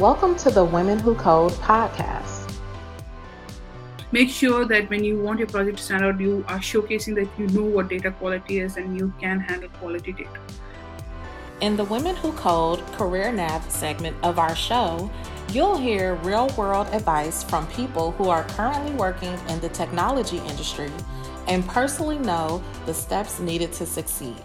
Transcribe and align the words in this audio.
Welcome 0.00 0.34
to 0.36 0.50
the 0.50 0.64
Women 0.64 0.98
Who 0.98 1.14
Code 1.14 1.52
podcast. 1.52 2.50
Make 4.12 4.30
sure 4.30 4.64
that 4.64 4.88
when 4.88 5.04
you 5.04 5.20
want 5.20 5.38
your 5.38 5.48
project 5.48 5.76
to 5.76 5.84
stand 5.84 6.02
out, 6.02 6.18
you 6.18 6.42
are 6.48 6.58
showcasing 6.58 7.14
that 7.16 7.28
you 7.38 7.46
know 7.48 7.64
what 7.64 7.90
data 7.90 8.10
quality 8.10 8.60
is 8.60 8.78
and 8.78 8.96
you 8.96 9.12
can 9.20 9.40
handle 9.40 9.68
quality 9.78 10.12
data. 10.12 10.40
In 11.60 11.76
the 11.76 11.84
Women 11.84 12.16
Who 12.16 12.32
Code 12.32 12.80
Career 12.92 13.30
Nav 13.30 13.70
segment 13.70 14.16
of 14.22 14.38
our 14.38 14.56
show, 14.56 15.10
you'll 15.52 15.76
hear 15.76 16.14
real 16.24 16.48
world 16.56 16.86
advice 16.92 17.42
from 17.42 17.66
people 17.66 18.12
who 18.12 18.30
are 18.30 18.44
currently 18.44 18.94
working 18.94 19.38
in 19.50 19.60
the 19.60 19.68
technology 19.68 20.38
industry 20.38 20.90
and 21.46 21.62
personally 21.68 22.18
know 22.18 22.62
the 22.86 22.94
steps 22.94 23.38
needed 23.38 23.70
to 23.74 23.84
succeed. 23.84 24.42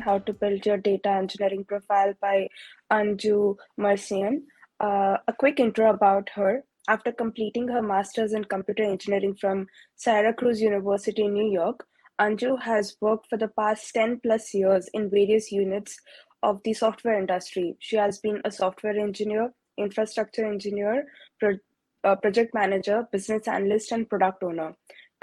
How 0.00 0.18
to 0.18 0.32
Build 0.32 0.66
Your 0.66 0.76
Data 0.76 1.08
Engineering 1.10 1.64
Profile 1.64 2.14
by 2.20 2.48
Anju 2.92 3.56
Mercian. 3.78 4.42
Uh, 4.80 5.18
a 5.28 5.32
quick 5.38 5.60
intro 5.60 5.90
about 5.90 6.28
her. 6.34 6.64
After 6.88 7.12
completing 7.12 7.68
her 7.68 7.80
master's 7.80 8.32
in 8.32 8.44
computer 8.44 8.82
engineering 8.82 9.36
from 9.40 9.66
Syracuse 9.96 10.60
University 10.60 11.24
in 11.24 11.32
New 11.32 11.50
York, 11.50 11.86
Anju 12.20 12.60
has 12.62 12.96
worked 13.00 13.28
for 13.30 13.38
the 13.38 13.48
past 13.48 13.94
10 13.94 14.20
plus 14.20 14.52
years 14.52 14.88
in 14.92 15.10
various 15.10 15.50
units 15.52 15.98
of 16.42 16.60
the 16.64 16.74
software 16.74 17.18
industry. 17.18 17.76
She 17.78 17.96
has 17.96 18.18
been 18.18 18.40
a 18.44 18.50
software 18.50 18.98
engineer, 18.98 19.52
infrastructure 19.78 20.44
engineer, 20.44 21.06
pro- 21.38 21.58
uh, 22.02 22.16
project 22.16 22.52
manager, 22.52 23.08
business 23.12 23.48
analyst, 23.48 23.92
and 23.92 24.08
product 24.08 24.42
owner. 24.42 24.74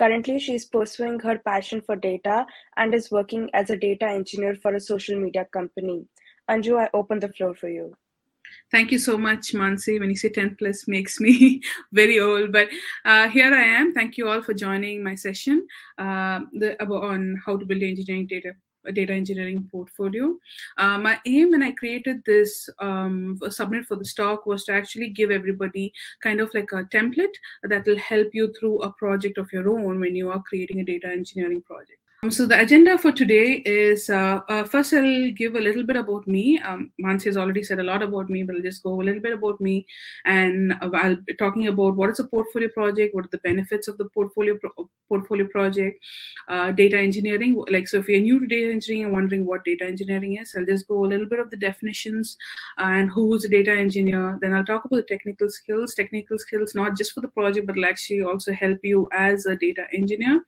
Currently, 0.02 0.40
she 0.40 0.56
is 0.56 0.66
pursuing 0.66 1.20
her 1.20 1.38
passion 1.38 1.80
for 1.80 1.96
data 1.96 2.48
and 2.76 2.96
is 2.96 3.12
working 3.12 3.52
as 3.54 3.70
a 3.70 3.78
data 3.78 4.08
engineer 4.08 4.56
for 4.56 4.74
a 4.74 4.80
social 4.80 5.16
media 5.16 5.46
company. 5.54 6.08
Anju, 6.50 6.80
I 6.80 6.90
open 6.92 7.20
the 7.20 7.30
floor 7.30 7.54
for 7.54 7.70
you. 7.70 7.94
Thank 8.72 8.92
you 8.92 8.98
so 8.98 9.16
much, 9.16 9.54
Mansi. 9.54 10.00
When 10.00 10.10
you 10.10 10.16
say 10.16 10.30
10 10.30 10.56
plus 10.56 10.88
makes 10.88 11.20
me 11.20 11.62
very 11.94 12.20
old, 12.20 12.52
but 12.52 12.70
uh, 13.06 13.30
here 13.30 13.54
I 13.54 13.64
am. 13.64 13.94
Thank 13.94 14.18
you 14.18 14.28
all 14.28 14.42
for 14.42 14.56
joining 14.56 15.04
my 15.04 15.14
session 15.14 15.68
uh, 16.00 16.40
the, 16.52 16.84
on 16.84 17.40
how 17.46 17.58
to 17.58 17.66
build 17.66 17.84
engineering 17.84 18.26
data 18.26 18.54
data 18.94 19.14
engineering 19.14 19.68
portfolio. 19.72 20.36
Uh, 20.78 20.98
my 20.98 21.20
aim 21.26 21.52
when 21.52 21.64
I 21.64 21.72
created 21.72 22.24
this 22.26 22.70
um, 22.80 23.40
submit 23.50 23.86
for 23.86 23.96
the 23.96 24.06
stock 24.06 24.46
was 24.46 24.66
to 24.66 24.74
actually 24.74 25.10
give 25.10 25.32
everybody 25.32 25.94
kind 26.22 26.40
of 26.40 26.54
like 26.54 26.72
a 26.72 26.84
template 26.86 27.36
that 27.64 27.86
will 27.86 27.98
help 27.98 28.30
you 28.34 28.54
through 28.60 28.80
a 28.82 28.92
project 28.94 29.38
of 29.38 29.52
your 29.52 29.70
own 29.70 30.00
when 30.00 30.16
you 30.16 30.32
are 30.32 30.42
creating 30.42 30.80
a 30.80 30.84
data 30.84 31.08
engineering 31.08 31.62
project. 31.62 31.98
Um, 32.24 32.30
so 32.30 32.46
the 32.46 32.60
agenda 32.62 33.00
for 33.00 33.12
today 33.12 33.64
is 33.66 34.08
uh, 34.08 34.42
uh, 34.48 34.64
first 34.64 34.94
I'll 34.94 35.32
give 35.32 35.56
a 35.56 35.60
little 35.60 35.84
bit 35.84 35.96
about 35.96 36.28
me. 36.28 36.60
Um, 36.60 36.92
Mansi 37.02 37.26
has 37.26 37.38
already 37.38 37.64
said 37.64 37.80
a 37.80 37.84
lot 37.84 38.04
about 38.04 38.30
me, 38.30 38.44
but 38.44 38.56
I'll 38.56 38.62
just 38.62 38.84
go 38.84 39.02
a 39.02 39.02
little 39.02 39.22
bit 39.22 39.34
about 39.34 39.60
me, 39.60 39.88
and 40.26 40.76
I'll 40.82 41.16
be 41.16 41.34
talking 41.34 41.68
about 41.68 41.96
what 41.96 42.12
is 42.12 42.20
a 42.20 42.26
portfolio 42.26 42.70
project, 42.70 43.16
what 43.16 43.26
are 43.26 43.30
the 43.32 43.40
benefits 43.40 43.88
of 43.88 43.98
the 43.98 44.06
portfolio 44.06 44.56
pro- 44.56 44.88
portfolio 45.12 45.48
project, 45.48 46.04
uh, 46.48 46.72
data 46.72 46.98
engineering. 46.98 47.54
Like 47.76 47.88
so, 47.88 48.00
if 48.00 48.10
you're 48.10 48.22
new 48.28 48.40
to 48.40 48.48
data 48.48 48.72
engineering 48.72 49.06
and 49.06 49.14
wondering 49.14 49.46
what 49.46 49.66
data 49.66 49.86
engineering 49.86 50.38
is, 50.38 50.54
I'll 50.56 50.66
just 50.74 50.88
go 50.88 51.06
a 51.06 51.12
little 51.14 51.30
bit 51.34 51.40
of 51.40 51.50
the 51.50 51.58
definitions 51.58 52.38
and 52.78 53.10
who's 53.10 53.46
a 53.46 53.50
data 53.50 53.72
engineer. 53.72 54.38
Then 54.42 54.54
I'll 54.54 54.70
talk 54.72 54.86
about 54.86 54.98
the 54.98 55.10
technical 55.14 55.50
skills, 55.50 55.96
technical 55.96 56.40
skills 56.40 56.76
not 56.76 56.98
just 56.98 57.14
for 57.14 57.22
the 57.22 57.34
project, 57.40 57.68
but 57.68 57.76
will 57.76 57.92
actually 57.94 58.24
also 58.24 58.54
help 58.54 58.80
you 58.84 59.08
as 59.12 59.46
a 59.46 59.56
data 59.56 59.86
engineer, 59.94 60.44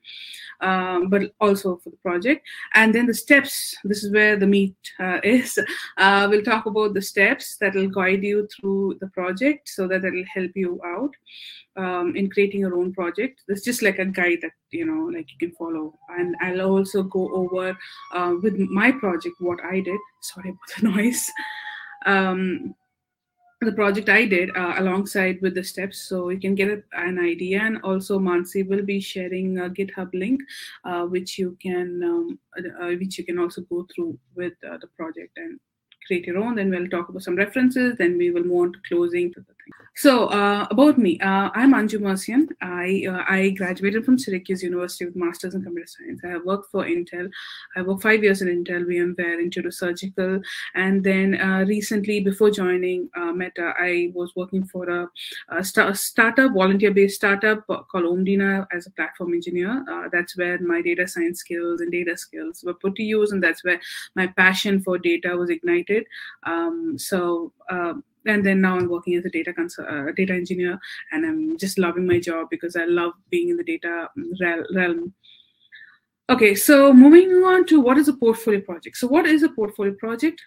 um, 0.61 1.09
but 1.09 1.33
also 1.41 1.77
for 1.83 1.89
the 1.89 1.97
project. 1.97 2.47
And 2.73 2.95
then 2.95 3.07
the 3.07 3.13
steps, 3.13 3.75
this 3.83 4.03
is 4.03 4.13
where 4.13 4.37
the 4.37 4.47
meat 4.47 4.75
uh, 4.99 5.19
is. 5.37 5.59
Uh, 5.97 6.27
we'll 6.29 6.43
talk 6.43 6.65
about 6.65 6.93
the 6.93 7.01
steps 7.01 7.57
that 7.57 7.75
will 7.75 7.89
guide 7.89 8.23
you 8.23 8.47
through 8.53 8.97
the 9.01 9.07
project 9.07 9.69
so 9.69 9.87
that 9.87 10.05
it'll 10.05 10.31
help 10.33 10.51
you 10.55 10.79
out 10.85 11.13
um, 11.75 12.15
in 12.15 12.29
creating 12.29 12.61
your 12.61 12.75
own 12.75 12.93
project. 12.93 13.41
It's 13.47 13.63
just 13.63 13.81
like 13.81 13.99
a 13.99 14.05
guide 14.05 14.39
that, 14.41 14.51
you 14.71 14.85
know, 14.85 15.05
like 15.05 15.27
you 15.31 15.37
can 15.39 15.55
follow. 15.55 15.97
And 16.09 16.35
I'll 16.41 16.61
also 16.61 17.03
go 17.03 17.33
over 17.33 17.77
uh, 18.13 18.35
with 18.41 18.57
my 18.57 18.91
project 18.91 19.35
what 19.39 19.59
I 19.63 19.79
did. 19.79 19.99
Sorry 20.21 20.49
about 20.49 20.81
the 20.81 20.89
noise. 21.03 21.31
Um, 22.05 22.75
the 23.61 23.71
project 23.71 24.09
I 24.09 24.25
did 24.25 24.49
uh, 24.55 24.75
alongside 24.77 25.41
with 25.41 25.55
the 25.55 25.63
steps, 25.63 25.99
so 26.09 26.29
you 26.29 26.39
can 26.39 26.55
get 26.55 26.83
an 26.93 27.19
idea. 27.19 27.61
And 27.61 27.81
also, 27.81 28.19
Mansi 28.19 28.67
will 28.67 28.83
be 28.83 28.99
sharing 28.99 29.59
a 29.59 29.69
GitHub 29.69 30.09
link, 30.13 30.41
uh, 30.83 31.03
which 31.05 31.37
you 31.37 31.57
can 31.61 32.03
um, 32.03 32.39
uh, 32.57 32.87
which 32.87 33.17
you 33.17 33.23
can 33.23 33.39
also 33.39 33.61
go 33.61 33.87
through 33.93 34.17
with 34.35 34.53
uh, 34.69 34.77
the 34.77 34.87
project 34.97 35.37
and 35.37 35.59
create 36.07 36.27
your 36.27 36.39
own. 36.39 36.55
Then 36.55 36.69
we'll 36.69 36.89
talk 36.89 37.09
about 37.09 37.23
some 37.23 37.35
references. 37.35 37.95
Then 37.97 38.17
we 38.17 38.31
will 38.31 38.43
move 38.43 38.61
on 38.61 38.73
to 38.73 38.79
closing. 38.87 39.33
So 39.95 40.25
uh, 40.29 40.67
about 40.71 40.97
me, 40.97 41.19
uh, 41.19 41.51
I'm 41.53 41.73
Anju 41.73 42.01
Mercian. 42.01 42.47
I 42.61 43.05
uh, 43.07 43.23
I 43.29 43.51
graduated 43.51 44.03
from 44.03 44.17
Syracuse 44.17 44.63
University 44.63 45.05
with 45.05 45.15
masters 45.15 45.53
in 45.53 45.61
computer 45.61 45.87
science. 45.87 46.19
I 46.25 46.29
have 46.29 46.45
worked 46.45 46.71
for 46.71 46.83
Intel. 46.83 47.29
I 47.75 47.83
worked 47.83 48.01
five 48.01 48.23
years 48.23 48.41
in 48.41 48.47
Intel, 48.47 48.85
VMware, 48.85 49.39
Intuitive 49.39 49.73
Surgical, 49.73 50.41
and 50.73 51.03
then 51.03 51.39
uh, 51.39 51.63
recently, 51.67 52.21
before 52.21 52.49
joining 52.49 53.07
uh, 53.15 53.33
Meta, 53.33 53.73
I 53.77 54.11
was 54.15 54.35
working 54.35 54.65
for 54.65 54.89
a, 54.89 55.09
a, 55.49 55.63
st- 55.63 55.95
startup, 55.95 56.53
volunteer-based 56.53 57.15
startup 57.15 57.65
called 57.67 58.05
Omdena 58.05 58.65
as 58.75 58.87
a 58.87 58.91
platform 58.91 59.33
engineer. 59.35 59.85
Uh, 59.89 60.09
that's 60.11 60.35
where 60.35 60.59
my 60.59 60.81
data 60.81 61.07
science 61.07 61.39
skills 61.39 61.81
and 61.81 61.91
data 61.91 62.17
skills 62.17 62.63
were 62.65 62.73
put 62.73 62.95
to 62.95 63.03
use, 63.03 63.31
and 63.31 63.43
that's 63.43 63.63
where 63.63 63.79
my 64.15 64.25
passion 64.25 64.81
for 64.81 64.97
data 64.97 65.37
was 65.37 65.51
ignited. 65.51 66.05
Um, 66.47 66.97
so 66.97 67.53
and 67.69 68.45
then 68.45 68.61
now 68.61 68.77
I'm 68.77 68.89
working 68.89 69.15
as 69.15 69.25
a 69.25 69.29
data 69.29 69.53
uh, 69.79 70.11
data 70.15 70.33
engineer, 70.33 70.79
and 71.11 71.25
I'm 71.25 71.57
just 71.57 71.77
loving 71.77 72.07
my 72.07 72.19
job 72.19 72.47
because 72.49 72.75
I 72.75 72.85
love 72.85 73.13
being 73.29 73.49
in 73.49 73.57
the 73.57 73.63
data 73.63 74.09
realm. 74.73 75.13
Okay, 76.29 76.55
so 76.55 76.93
moving 76.93 77.29
on 77.43 77.65
to 77.65 77.81
what 77.81 77.97
is 77.97 78.07
a 78.07 78.13
portfolio 78.13 78.61
project. 78.61 78.97
So, 78.97 79.07
what 79.07 79.25
is 79.25 79.43
a 79.43 79.49
portfolio 79.49 79.93
project? 79.99 80.41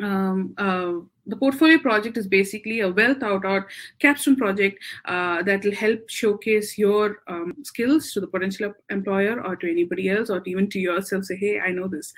Um, 0.00 0.54
uh, 0.58 0.92
the 1.28 1.36
portfolio 1.36 1.78
project 1.78 2.16
is 2.16 2.26
basically 2.26 2.80
a 2.80 2.90
well 2.90 3.14
thought 3.14 3.44
out 3.44 3.64
capstone 3.98 4.36
project 4.36 4.82
uh, 5.04 5.42
that 5.42 5.62
will 5.62 5.74
help 5.74 6.08
showcase 6.08 6.78
your 6.78 7.18
um, 7.28 7.54
skills 7.62 8.12
to 8.12 8.20
the 8.20 8.26
potential 8.26 8.72
employer 8.90 9.40
or 9.44 9.54
to 9.56 9.70
anybody 9.70 10.08
else 10.08 10.30
or 10.30 10.42
even 10.46 10.68
to 10.70 10.78
yourself. 10.80 11.24
Say 11.24 11.36
hey 11.36 11.60
i 11.60 11.70
know 11.70 11.86
this. 11.86 12.12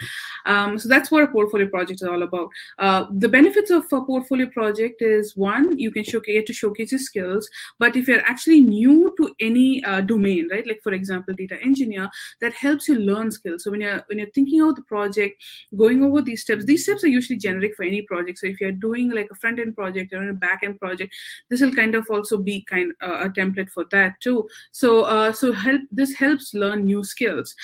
Um, 0.46 0.78
so 0.78 0.88
that's 0.88 1.10
what 1.10 1.24
a 1.24 1.26
portfolio 1.26 1.68
project 1.68 2.02
is 2.02 2.08
all 2.08 2.22
about. 2.22 2.48
Uh, 2.78 3.06
the 3.10 3.28
benefits 3.28 3.70
of 3.70 3.84
a 3.92 4.00
portfolio 4.02 4.46
project 4.46 5.02
is 5.02 5.36
one 5.36 5.76
you 5.78 5.90
can 5.90 6.04
showcase 6.04 6.46
to 6.46 6.52
showcase 6.52 6.92
your 6.92 7.00
skills 7.00 7.48
but 7.78 7.96
if 7.96 8.06
you're 8.06 8.24
actually 8.24 8.60
new 8.60 9.14
to 9.16 9.34
any 9.40 9.82
uh, 9.84 10.00
domain 10.00 10.48
right? 10.50 10.66
Like 10.66 10.80
for 10.82 10.92
example 10.92 11.34
data 11.34 11.58
engineer 11.62 12.08
that 12.40 12.52
helps 12.52 12.88
you 12.88 12.96
learn 12.96 13.30
skills. 13.32 13.64
So 13.64 13.72
when 13.72 13.80
you're 13.80 14.02
when 14.06 14.18
you're 14.18 14.30
thinking 14.30 14.62
of 14.62 14.76
the 14.76 14.82
project 14.82 15.42
going 15.76 16.04
over 16.04 16.22
these 16.22 16.42
steps 16.42 16.64
these 16.64 16.84
steps 16.84 17.02
are 17.02 17.08
usually 17.08 17.38
generic 17.38 17.74
for 17.74 17.82
any 17.82 18.02
project. 18.02 18.38
So 18.38 18.46
if 18.46 18.60
you're 18.60 18.72
doing 18.72 18.99
doing 19.00 19.16
like 19.16 19.28
a 19.30 19.34
front 19.34 19.58
end 19.58 19.74
project 19.74 20.12
or 20.12 20.28
a 20.28 20.34
back 20.34 20.60
end 20.62 20.78
project 20.78 21.14
this 21.48 21.60
will 21.60 21.74
kind 21.74 21.94
of 21.94 22.06
also 22.10 22.38
be 22.38 22.64
kind 22.68 22.92
uh, 23.02 23.20
a 23.24 23.28
template 23.28 23.70
for 23.70 23.84
that 23.90 24.20
too. 24.20 24.48
So 24.72 25.02
uh, 25.02 25.32
so 25.32 25.52
help 25.52 25.82
this 25.90 26.14
helps 26.14 26.54
learn 26.54 26.84
new 26.84 27.04
skills. 27.04 27.54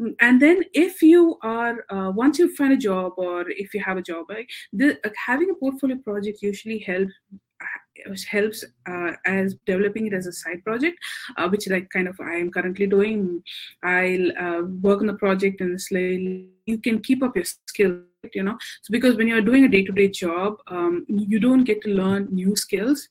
Mm, 0.00 0.14
and 0.20 0.40
then 0.40 0.62
if 0.74 1.02
you 1.02 1.38
are 1.42 1.84
uh, 1.90 2.10
once 2.14 2.38
you 2.38 2.54
find 2.54 2.72
a 2.72 2.76
job 2.76 3.12
or 3.16 3.48
if 3.48 3.74
you 3.74 3.82
have 3.82 3.96
a 3.96 4.02
job 4.02 4.26
right 4.28 4.46
the, 4.72 4.98
uh, 5.04 5.10
having 5.26 5.50
a 5.50 5.54
portfolio 5.54 5.96
project 5.96 6.42
usually 6.42 6.78
helps 6.78 7.12
which 8.06 8.24
helps 8.24 8.64
uh, 8.88 9.12
as 9.26 9.56
developing 9.66 10.06
it 10.06 10.14
as 10.14 10.26
a 10.26 10.32
side 10.32 10.62
project 10.64 10.98
uh, 11.36 11.48
which 11.48 11.68
like 11.68 11.88
kind 11.90 12.08
of 12.08 12.18
i 12.20 12.34
am 12.34 12.50
currently 12.50 12.86
doing. 12.86 13.42
I'll 13.82 14.30
uh, 14.38 14.62
work 14.82 15.00
on 15.00 15.06
the 15.06 15.14
project 15.14 15.60
and 15.60 15.80
slowly 15.80 16.48
you 16.66 16.78
can 16.78 17.00
keep 17.00 17.22
up 17.22 17.36
your 17.36 17.44
skills 17.44 18.02
you 18.34 18.42
know? 18.42 18.58
So 18.82 18.90
because 18.90 19.16
when 19.16 19.28
you're 19.28 19.40
doing 19.40 19.64
a 19.64 19.68
day-to-day 19.68 20.08
job 20.08 20.56
um, 20.68 21.06
you 21.08 21.38
don't 21.38 21.64
get 21.64 21.82
to 21.82 21.90
learn 21.90 22.28
new 22.30 22.56
skills 22.56 23.08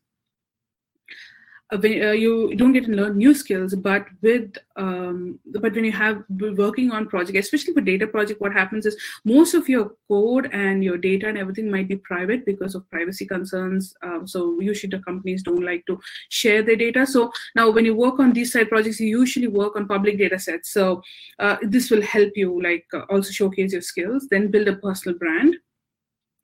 you 1.71 2.55
don't 2.55 2.71
get 2.73 2.85
to 2.85 2.91
learn 2.91 3.17
new 3.17 3.33
skills 3.33 3.75
but 3.75 4.05
with 4.21 4.57
um, 4.77 5.37
but 5.59 5.73
when 5.73 5.83
you 5.83 5.91
have 5.91 6.23
working 6.29 6.91
on 6.91 7.07
project 7.07 7.37
especially 7.37 7.73
for 7.73 7.81
data 7.81 8.07
project 8.07 8.39
what 8.39 8.53
happens 8.53 8.85
is 8.85 8.95
most 9.25 9.53
of 9.53 9.67
your 9.67 9.91
code 10.07 10.49
and 10.53 10.83
your 10.83 10.97
data 10.97 11.27
and 11.27 11.37
everything 11.37 11.69
might 11.69 11.87
be 11.87 11.97
private 11.97 12.45
because 12.45 12.75
of 12.75 12.89
privacy 12.89 13.25
concerns. 13.25 13.93
Um, 14.01 14.27
so 14.27 14.59
usually 14.61 14.89
the 14.89 15.03
companies 15.03 15.43
don't 15.43 15.63
like 15.63 15.85
to 15.87 15.99
share 16.29 16.63
their 16.63 16.75
data. 16.75 17.05
So 17.05 17.31
now 17.55 17.69
when 17.69 17.85
you 17.85 17.95
work 17.95 18.19
on 18.19 18.33
these 18.33 18.53
side 18.53 18.69
projects 18.69 18.99
you 18.99 19.07
usually 19.07 19.47
work 19.47 19.75
on 19.75 19.87
public 19.87 20.17
data 20.17 20.39
sets. 20.39 20.71
So 20.71 21.01
uh, 21.39 21.57
this 21.61 21.91
will 21.91 22.01
help 22.01 22.31
you 22.35 22.61
like 22.61 22.85
uh, 22.93 23.01
also 23.09 23.31
showcase 23.31 23.73
your 23.73 23.81
skills 23.81 24.27
then 24.29 24.49
build 24.49 24.67
a 24.67 24.75
personal 24.77 25.17
brand 25.17 25.55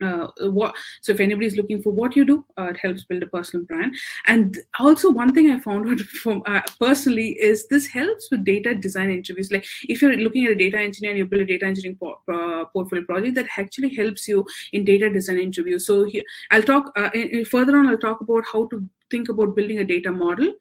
uh, 0.04 0.28
what 0.50 0.76
so 1.02 1.12
if 1.12 1.20
anybody's 1.20 1.58
looking 1.58 1.82
for 1.82 1.92
what 1.92 2.16
you 2.16 2.26
do 2.26 2.46
uh, 2.58 2.66
it 2.66 2.78
helps 2.78 3.04
build 3.04 3.24
a 3.24 3.28
personal 3.28 3.66
brand. 3.66 3.96
And 4.28 4.58
also 4.80 5.10
one 5.10 5.34
thing 5.34 5.52
i 5.52 5.60
found 5.60 5.90
out 5.90 6.00
from 6.24 6.44
uh, 6.46 6.62
personally 6.80 7.30
is 7.50 7.68
this 7.68 7.88
helps 7.88 8.30
with 8.32 8.44
data 8.44 8.76
design 8.76 9.10
interviews. 9.12 9.52
Like 9.52 9.66
if 9.88 10.02
you're 10.02 10.16
looking 10.16 10.46
at 10.46 10.52
a 10.52 10.56
data 10.56 10.80
engineer 10.80 11.12
and 11.12 11.20
you 11.20 11.26
build 11.26 11.44
a 11.44 11.46
data 11.46 11.66
engineering 11.66 11.98
por- 11.98 12.20
uh, 12.32 12.66
portfolio 12.66 13.06
project 13.06 13.36
that 13.36 13.48
actually 13.58 13.94
helps 13.96 14.28
you 14.28 14.46
in 14.72 14.86
data 14.86 15.10
design 15.10 15.40
interviews. 15.40 15.88
So 15.88 16.04
here 16.06 16.24
i'll 16.52 16.64
talk 16.64 16.92
uh, 16.98 17.10
in, 17.14 17.30
in 17.30 17.46
further 17.46 17.78
on 17.78 17.88
i'll 17.88 17.98
talk 17.98 18.22
about 18.22 18.44
how 18.52 18.68
to 18.68 18.88
think 19.14 19.30
about 19.34 19.56
building 19.56 19.80
a 19.80 19.88
data 19.94 20.12
model. 20.12 20.52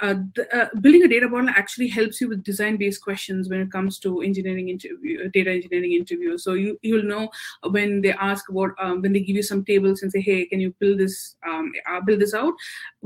Uh, 0.00 0.14
the, 0.36 0.44
uh, 0.56 0.68
building 0.80 1.04
a 1.04 1.08
data 1.12 1.28
model 1.34 1.50
actually 1.62 1.88
helps 1.88 2.20
you 2.20 2.28
with 2.32 2.44
design-based 2.50 3.02
questions 3.02 3.50
when 3.50 3.60
it 3.60 3.72
comes 3.76 3.98
to 4.04 4.20
engineering 4.28 4.68
interview, 4.74 5.28
data 5.38 5.50
engineering 5.50 5.94
interviews. 6.00 6.44
So 6.44 6.54
you 6.54 6.78
you'll 6.82 7.08
know 7.12 7.30
when 7.76 8.00
they 8.02 8.12
ask 8.30 8.48
about 8.48 8.70
um, 8.86 9.02
when 9.02 9.12
they 9.12 9.24
give 9.28 9.40
you 9.40 9.46
some 9.52 9.64
tables 9.64 10.02
and 10.02 10.12
say, 10.16 10.20
hey, 10.30 10.40
can 10.46 10.60
you 10.66 10.74
build 10.84 10.98
this 11.04 11.16
um, 11.46 11.72
uh, 11.90 12.00
build 12.10 12.20
this 12.26 12.34
out? 12.42 12.54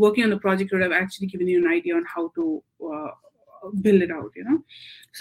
Working 0.07 0.25
on 0.25 0.35
the 0.37 0.43
project 0.49 0.73
would 0.73 0.83
have 0.89 0.99
actually 1.05 1.29
given 1.29 1.49
you 1.55 1.65
an 1.65 1.73
idea 1.79 1.97
on 1.97 2.05
how 2.17 2.29
to 2.35 2.63
uh, 2.93 3.11
build 3.81 4.03
it 4.03 4.11
out. 4.11 4.31
You 4.37 4.45
know, 4.51 4.59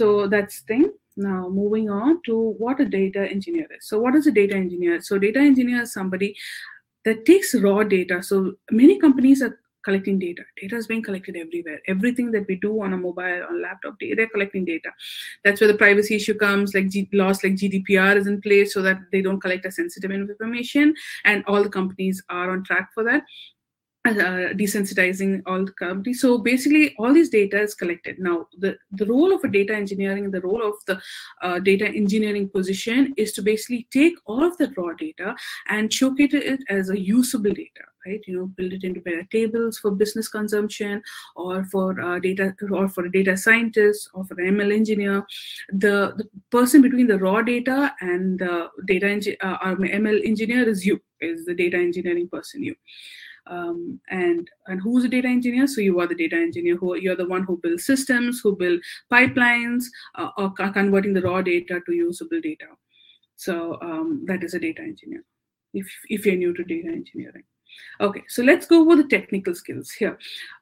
so 0.02 0.28
that's 0.28 0.60
thing. 0.74 0.92
Now, 1.16 1.48
moving 1.48 1.90
on 1.92 2.22
to 2.24 2.36
what 2.58 2.80
a 2.80 2.86
data 2.86 3.20
engineer 3.30 3.68
is. 3.78 3.88
So, 3.88 4.00
what 4.00 4.16
is 4.16 4.26
a 4.26 4.32
data 4.32 4.56
engineer? 4.56 5.00
So, 5.02 5.20
data 5.20 5.40
engineer 5.40 5.84
is 5.84 5.94
somebody 5.94 6.36
that 7.06 7.26
takes 7.26 7.54
raw 7.56 7.84
data. 7.84 8.24
So 8.24 8.54
many 8.72 9.00
companies 9.00 9.42
are 9.42 9.60
collecting 9.84 10.18
data. 10.18 10.44
Data 10.60 10.78
is 10.78 10.88
being 10.88 11.04
collected 11.04 11.36
everywhere. 11.36 11.80
Everything 11.88 12.32
that 12.32 12.46
we 12.48 12.56
do 12.56 12.82
on 12.82 12.94
a 12.94 12.98
mobile, 12.98 13.44
on 13.50 13.62
laptop, 13.62 13.96
they're 14.00 14.30
collecting 14.30 14.66
data. 14.66 14.90
That's 15.44 15.60
where 15.60 15.72
the 15.72 15.78
privacy 15.78 16.16
issue 16.16 16.34
comes, 16.36 16.74
like 16.74 16.90
G- 16.90 17.10
laws 17.12 17.44
like 17.44 17.56
GDPR 17.56 18.18
is 18.18 18.28
in 18.28 18.42
place 18.42 18.74
so 18.74 18.82
that 18.82 19.00
they 19.12 19.22
don't 19.22 19.42
collect 19.42 19.66
a 19.66 19.72
sensitive 19.72 20.12
information. 20.12 20.96
And 21.26 21.44
all 21.48 21.62
the 21.64 21.70
companies 21.70 22.24
are 22.30 22.52
on 22.52 22.64
track 22.64 22.90
for 22.94 23.04
that. 23.04 23.24
Uh, 24.06 24.52
desensitizing 24.60 25.42
all 25.46 25.64
the 25.64 25.72
companies. 25.72 26.20
So 26.20 26.38
basically, 26.38 26.94
all 27.00 27.14
this 27.14 27.30
data 27.30 27.62
is 27.62 27.74
collected. 27.74 28.20
Now, 28.20 28.48
the, 28.60 28.76
the 28.92 29.06
role 29.06 29.34
of 29.34 29.42
a 29.46 29.48
data 29.48 29.74
engineering, 29.74 30.30
the 30.30 30.42
role 30.42 30.62
of 30.62 30.74
the 30.88 31.02
uh, 31.42 31.60
data 31.60 31.88
engineering 31.88 32.50
position 32.50 33.14
is 33.16 33.32
to 33.32 33.42
basically 33.42 33.88
take 33.94 34.16
all 34.26 34.44
of 34.44 34.58
the 34.58 34.74
raw 34.76 34.92
data 34.92 35.34
and 35.70 35.94
showcase 35.94 36.34
it 36.34 36.60
as 36.68 36.90
a 36.90 37.00
usable 37.00 37.54
data, 37.54 37.86
right? 38.06 38.20
You 38.28 38.40
know, 38.40 38.46
build 38.48 38.74
it 38.74 38.84
into 38.84 39.00
better 39.00 39.24
tables 39.32 39.78
for 39.78 39.92
business 39.92 40.28
consumption 40.28 41.02
or 41.38 41.64
for 41.64 41.98
uh, 42.02 42.20
data 42.20 42.54
or 42.74 42.90
for 42.90 43.06
a 43.06 43.12
data 43.12 43.38
scientist 43.38 44.10
or 44.14 44.26
for 44.26 44.38
an 44.38 44.54
ML 44.58 44.74
engineer. 44.74 45.24
The, 45.70 46.12
the 46.18 46.28
person 46.52 46.82
between 46.82 47.08
the 47.08 47.20
raw 47.20 47.42
data 47.42 47.96
and 48.02 48.38
the 48.38 48.68
data 48.86 49.06
engi- 49.06 49.38
uh, 49.40 49.76
ML 49.76 50.26
engineer 50.26 50.68
is 50.68 50.86
you, 50.86 51.00
is 51.22 51.46
the 51.46 51.56
data 51.56 51.78
engineering 51.78 52.28
person, 52.28 52.64
you 52.64 52.76
um, 53.48 54.00
and 54.10 54.50
and 54.68 54.82
who's 54.82 55.04
a 55.04 55.10
data 55.10 55.28
engineer? 55.28 55.68
So 55.68 55.82
you 55.82 56.00
are 56.00 56.08
the 56.08 56.16
data 56.16 56.36
engineer 56.36 56.78
who 56.78 56.96
you're 56.96 57.16
the 57.16 57.28
one 57.28 57.44
who 57.44 57.58
builds 57.58 57.86
systems 57.86 58.40
who 58.42 58.56
build 58.56 58.80
pipelines 59.12 59.86
uh, 60.16 60.30
or 60.38 60.52
converting 60.52 61.14
the 61.14 61.22
raw 61.22 61.42
data 61.42 61.82
to 61.86 61.94
usable 61.94 62.42
data. 62.42 62.68
So 63.36 63.78
um, 63.82 64.24
that 64.28 64.44
is 64.44 64.54
a 64.54 64.60
data 64.60 64.82
engineer 64.82 65.24
if 65.74 65.88
if 66.10 66.26
you're 66.26 66.36
new 66.36 66.54
to 66.54 66.64
data 66.64 66.88
engineering. 66.88 67.44
Okay 68.00 68.24
so 68.28 68.44
let's 68.44 68.68
go 68.68 68.82
over 68.82 68.96
the 68.96 69.08
technical 69.08 69.56
skills 69.56 69.92
here. 69.92 70.18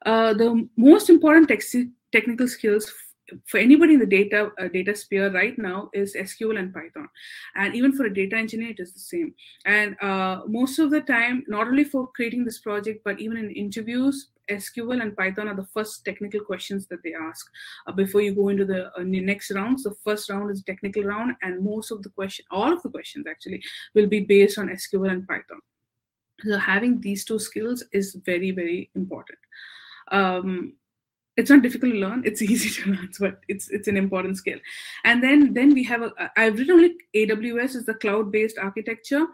Uh, 0.06 0.34
the 0.34 0.68
most 0.78 1.10
important 1.10 1.50
technical 2.12 2.48
skills 2.48 2.92
for 3.48 3.58
anybody 3.58 3.94
in 3.94 4.00
the 4.00 4.06
data 4.06 4.52
uh, 4.60 4.68
data 4.68 4.96
sphere 4.96 5.32
right 5.32 5.58
now 5.58 5.90
is 5.94 6.16
SQL 6.16 6.60
and 6.60 6.74
Python, 6.74 7.08
and 7.56 7.76
even 7.76 7.94
for 7.94 8.06
a 8.06 8.14
data 8.14 8.36
engineer, 8.36 8.72
it 8.72 8.80
is 8.80 8.94
the 8.94 9.00
same. 9.00 9.34
And 9.66 9.96
uh, 10.02 10.42
most 10.48 10.80
of 10.80 10.92
the 10.92 11.02
time, 11.02 11.44
not 11.48 11.68
only 11.68 11.84
for 11.84 12.08
creating 12.08 12.46
this 12.46 12.60
project, 12.60 13.02
but 13.04 13.20
even 13.20 13.38
in 13.38 13.52
interviews, 13.52 14.30
SQL 14.50 15.02
and 15.02 15.16
Python 15.16 15.48
are 15.48 15.56
the 15.56 15.68
first 15.74 16.04
technical 16.04 16.42
questions 16.42 16.88
that 16.88 17.04
they 17.04 17.14
ask 17.14 17.50
uh, 17.88 17.92
before 17.92 18.22
you 18.22 18.34
go 18.34 18.50
into 18.50 18.66
the, 18.66 18.88
uh, 18.98 19.04
next 19.04 19.52
rounds. 19.52 19.84
The 19.84 19.96
first 20.04 20.30
round 20.30 20.52
is 20.52 20.64
technical 20.64 21.04
round, 21.04 21.36
and 21.42 21.64
most 21.64 21.92
of 21.92 22.04
the 22.04 22.10
question, 22.10 22.46
all 22.52 22.72
of 22.72 22.82
the 22.82 22.90
questions 22.90 23.26
actually, 23.28 23.64
will 23.96 24.08
be 24.08 24.22
based 24.22 24.58
on 24.58 24.68
SQL 24.70 25.12
and 25.12 25.28
Python. 25.28 25.60
So 26.44 26.58
having 26.58 27.00
these 27.02 27.24
two 27.24 27.40
skills 27.40 27.84
is 27.92 28.16
very 28.26 28.52
very 28.52 28.90
important. 28.96 29.40
Um, 30.12 30.74
it's 31.42 31.50
not 31.50 31.62
difficult 31.62 31.94
to 31.94 32.00
learn 32.00 32.22
it's 32.26 32.42
easy 32.52 32.70
to 32.70 32.92
learn 32.92 33.10
but 33.20 33.40
it's 33.48 33.70
it's 33.70 33.88
an 33.88 33.98
important 33.98 34.38
skill. 34.38 34.60
And 35.04 35.24
then 35.24 35.54
then 35.54 35.74
we 35.74 35.84
have 35.84 36.02
a 36.02 36.12
i've 36.38 36.58
written 36.58 36.76
only 36.76 36.96
aws 37.16 37.76
is 37.76 37.86
the 37.86 37.96
cloud 37.96 38.32
based 38.32 38.58
architecture 38.58 39.26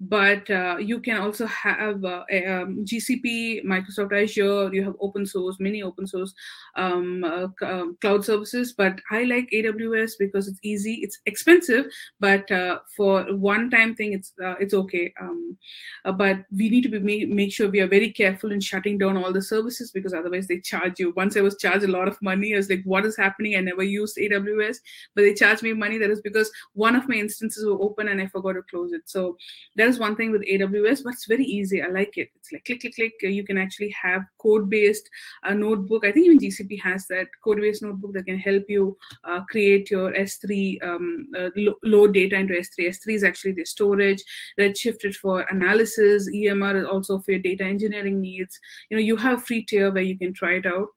but 0.00 0.48
uh, 0.50 0.76
you 0.78 1.00
can 1.00 1.20
also 1.20 1.46
have 1.46 2.04
uh, 2.04 2.24
a, 2.30 2.46
um, 2.46 2.84
gcp 2.84 3.64
microsoft 3.64 4.12
azure 4.12 4.72
you 4.74 4.84
have 4.84 4.94
open 5.00 5.24
source 5.24 5.56
many 5.58 5.82
open 5.82 6.06
source 6.06 6.34
um, 6.76 7.24
uh, 7.24 7.48
um, 7.62 7.96
cloud 8.00 8.24
services 8.24 8.74
but 8.76 9.00
i 9.10 9.24
like 9.24 9.48
aws 9.52 10.12
because 10.18 10.48
it's 10.48 10.60
easy 10.62 10.94
it's 11.02 11.18
expensive 11.26 11.86
but 12.20 12.50
uh, 12.50 12.78
for 12.96 13.24
one 13.36 13.70
time 13.70 13.94
thing 13.94 14.12
it's 14.12 14.32
uh, 14.42 14.54
it's 14.60 14.74
okay. 14.74 15.12
Um, 15.20 15.56
uh, 16.04 16.12
but 16.12 16.44
we 16.56 16.68
need 16.68 16.82
to 16.82 16.88
be 16.88 16.98
make, 16.98 17.28
make 17.28 17.52
sure 17.52 17.68
we 17.68 17.80
are 17.80 17.86
very 17.88 18.10
careful 18.10 18.52
in 18.52 18.60
shutting 18.60 18.98
down 18.98 19.16
all 19.16 19.32
the 19.32 19.42
services 19.42 19.90
because 19.90 20.14
otherwise 20.14 20.46
they 20.46 20.60
charge 20.60 20.98
you. 20.98 21.12
Once 21.16 21.36
i 21.36 21.40
was 21.40 21.53
charged 21.56 21.84
a 21.84 21.90
lot 21.90 22.08
of 22.08 22.20
money 22.22 22.54
i 22.54 22.56
was 22.56 22.70
like 22.70 22.82
what 22.84 23.04
is 23.04 23.16
happening 23.16 23.56
i 23.56 23.60
never 23.60 23.82
used 23.82 24.16
aws 24.16 24.78
but 25.14 25.22
they 25.22 25.34
charged 25.34 25.62
me 25.62 25.72
money 25.72 25.98
that 25.98 26.10
is 26.10 26.20
because 26.20 26.50
one 26.72 26.94
of 26.94 27.08
my 27.08 27.16
instances 27.16 27.64
were 27.64 27.80
open 27.82 28.08
and 28.08 28.20
i 28.20 28.26
forgot 28.26 28.52
to 28.52 28.62
close 28.62 28.92
it 28.92 29.02
so 29.04 29.36
that 29.76 29.88
is 29.88 29.98
one 29.98 30.16
thing 30.16 30.30
with 30.30 30.42
AWS, 30.42 31.02
but 31.02 31.14
it's 31.14 31.26
very 31.26 31.44
easy. 31.44 31.82
I 31.82 31.88
like 31.88 32.16
it. 32.16 32.30
It's 32.36 32.52
like 32.52 32.64
click, 32.64 32.80
click, 32.80 32.94
click. 32.94 33.12
You 33.22 33.44
can 33.44 33.58
actually 33.58 33.90
have 33.90 34.22
code-based 34.38 35.08
uh, 35.42 35.54
notebook. 35.54 36.04
I 36.04 36.12
think 36.12 36.26
even 36.26 36.38
GCP 36.38 36.80
has 36.82 37.06
that 37.08 37.26
code-based 37.42 37.82
notebook 37.82 38.12
that 38.14 38.26
can 38.26 38.38
help 38.38 38.64
you 38.68 38.96
uh, 39.24 39.40
create 39.50 39.90
your 39.90 40.12
S3, 40.12 40.82
um, 40.84 41.28
uh, 41.36 41.50
lo- 41.56 41.78
load 41.82 42.14
data 42.14 42.36
into 42.36 42.54
S3. 42.54 42.88
S3 42.88 43.14
is 43.14 43.24
actually 43.24 43.52
the 43.52 43.64
storage. 43.64 44.22
Redshift 44.58 45.04
is 45.04 45.16
for 45.16 45.40
analysis. 45.50 46.28
EMR 46.30 46.80
is 46.82 46.86
also 46.86 47.18
for 47.18 47.32
your 47.32 47.40
data 47.40 47.64
engineering 47.64 48.20
needs. 48.20 48.58
You 48.90 48.96
know, 48.96 49.02
you 49.02 49.16
have 49.16 49.44
free 49.44 49.64
tier 49.64 49.90
where 49.90 50.02
you 50.02 50.18
can 50.18 50.32
try 50.32 50.54
it 50.54 50.66
out. 50.66 50.88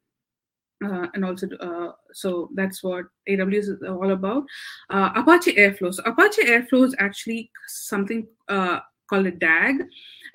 Uh, 0.85 1.07
and 1.15 1.25
also 1.25 1.47
uh, 1.59 1.91
so 2.13 2.50
that's 2.53 2.83
what 2.83 3.06
aws 3.27 3.68
is 3.69 3.81
all 3.89 4.12
about. 4.12 4.44
Uh, 4.91 5.09
apache 5.15 5.56
airflow 5.56 5.91
so 5.91 6.03
apache 6.06 6.44
airflow 6.44 6.85
is 6.85 6.95
actually 7.00 7.50
something 7.68 8.27
uh, 8.47 8.79
called 9.09 9.25
a 9.25 9.31
dag. 9.31 9.75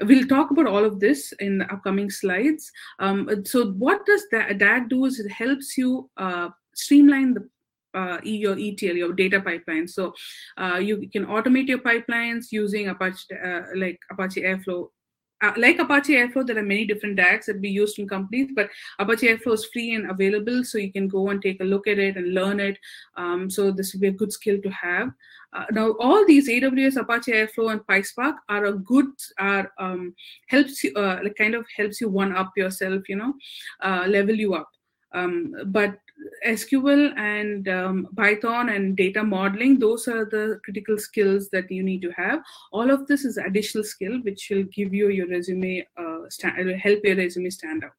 We'll 0.00 0.26
talk 0.26 0.50
about 0.50 0.66
all 0.66 0.84
of 0.84 0.98
this 0.98 1.32
in 1.38 1.58
the 1.58 1.72
upcoming 1.72 2.10
slides. 2.10 2.70
Um, 2.98 3.44
so 3.44 3.72
what 3.72 4.04
does 4.06 4.26
that 4.32 4.58
dag 4.58 4.88
do 4.88 5.04
is 5.04 5.20
it 5.20 5.30
helps 5.30 5.78
you 5.78 6.10
uh, 6.16 6.48
streamline 6.74 7.34
the 7.34 7.48
uh, 7.94 8.18
your 8.22 8.58
ETL, 8.58 8.96
your 8.96 9.12
data 9.12 9.40
pipeline. 9.40 9.86
So 9.86 10.14
uh, 10.56 10.78
you 10.82 11.08
can 11.12 11.26
automate 11.26 11.68
your 11.68 11.78
pipelines 11.78 12.46
using 12.50 12.88
Apache, 12.88 13.26
uh, 13.44 13.60
like 13.76 13.98
Apache 14.10 14.42
Airflow 14.42 14.88
uh, 15.42 15.52
like 15.56 15.78
Apache 15.78 16.14
Airflow, 16.14 16.46
there 16.46 16.58
are 16.58 16.62
many 16.62 16.86
different 16.86 17.16
DAGs 17.16 17.46
that 17.46 17.60
be 17.60 17.68
used 17.70 17.98
in 17.98 18.08
companies, 18.08 18.50
but 18.54 18.70
Apache 18.98 19.26
Airflow 19.26 19.54
is 19.54 19.64
free 19.66 19.94
and 19.94 20.10
available, 20.10 20.64
so 20.64 20.78
you 20.78 20.92
can 20.92 21.08
go 21.08 21.30
and 21.30 21.42
take 21.42 21.60
a 21.60 21.64
look 21.64 21.86
at 21.86 21.98
it 21.98 22.16
and 22.16 22.32
learn 22.32 22.60
it. 22.60 22.78
Um, 23.16 23.50
so 23.50 23.70
this 23.70 23.92
would 23.92 24.00
be 24.00 24.08
a 24.08 24.12
good 24.12 24.32
skill 24.32 24.60
to 24.62 24.70
have. 24.70 25.10
Uh, 25.52 25.66
now, 25.72 25.92
all 26.00 26.24
these 26.26 26.48
AWS, 26.48 26.96
Apache 26.96 27.32
Airflow, 27.32 27.72
and 27.72 27.80
PySpark 27.86 28.36
are 28.48 28.66
a 28.66 28.72
good 28.72 29.06
are 29.38 29.72
um, 29.78 30.14
helps 30.48 30.82
you 30.84 30.94
uh, 30.94 31.18
like 31.22 31.36
kind 31.36 31.54
of 31.54 31.66
helps 31.76 32.00
you 32.00 32.08
one 32.08 32.34
up 32.34 32.52
yourself, 32.56 33.08
you 33.08 33.16
know, 33.16 33.34
uh, 33.80 34.06
level 34.08 34.34
you 34.34 34.54
up. 34.54 34.70
Um, 35.12 35.54
but 35.66 35.98
SQL 36.46 37.16
and 37.16 37.68
um, 37.68 38.08
Python 38.16 38.70
and 38.70 38.96
data 38.96 39.22
modeling, 39.22 39.78
those 39.78 40.08
are 40.08 40.24
the 40.24 40.60
critical 40.64 40.98
skills 40.98 41.48
that 41.50 41.70
you 41.70 41.82
need 41.82 42.02
to 42.02 42.10
have. 42.12 42.40
All 42.72 42.90
of 42.90 43.06
this 43.06 43.24
is 43.24 43.36
additional 43.36 43.84
skill 43.84 44.20
which 44.22 44.48
will 44.50 44.64
give 44.64 44.92
you 44.92 45.08
your 45.08 45.28
resume, 45.28 45.86
uh, 45.96 46.18
will 46.58 46.78
help 46.78 47.00
your 47.04 47.16
resume 47.16 47.50
stand 47.50 47.84
out. 47.84 47.92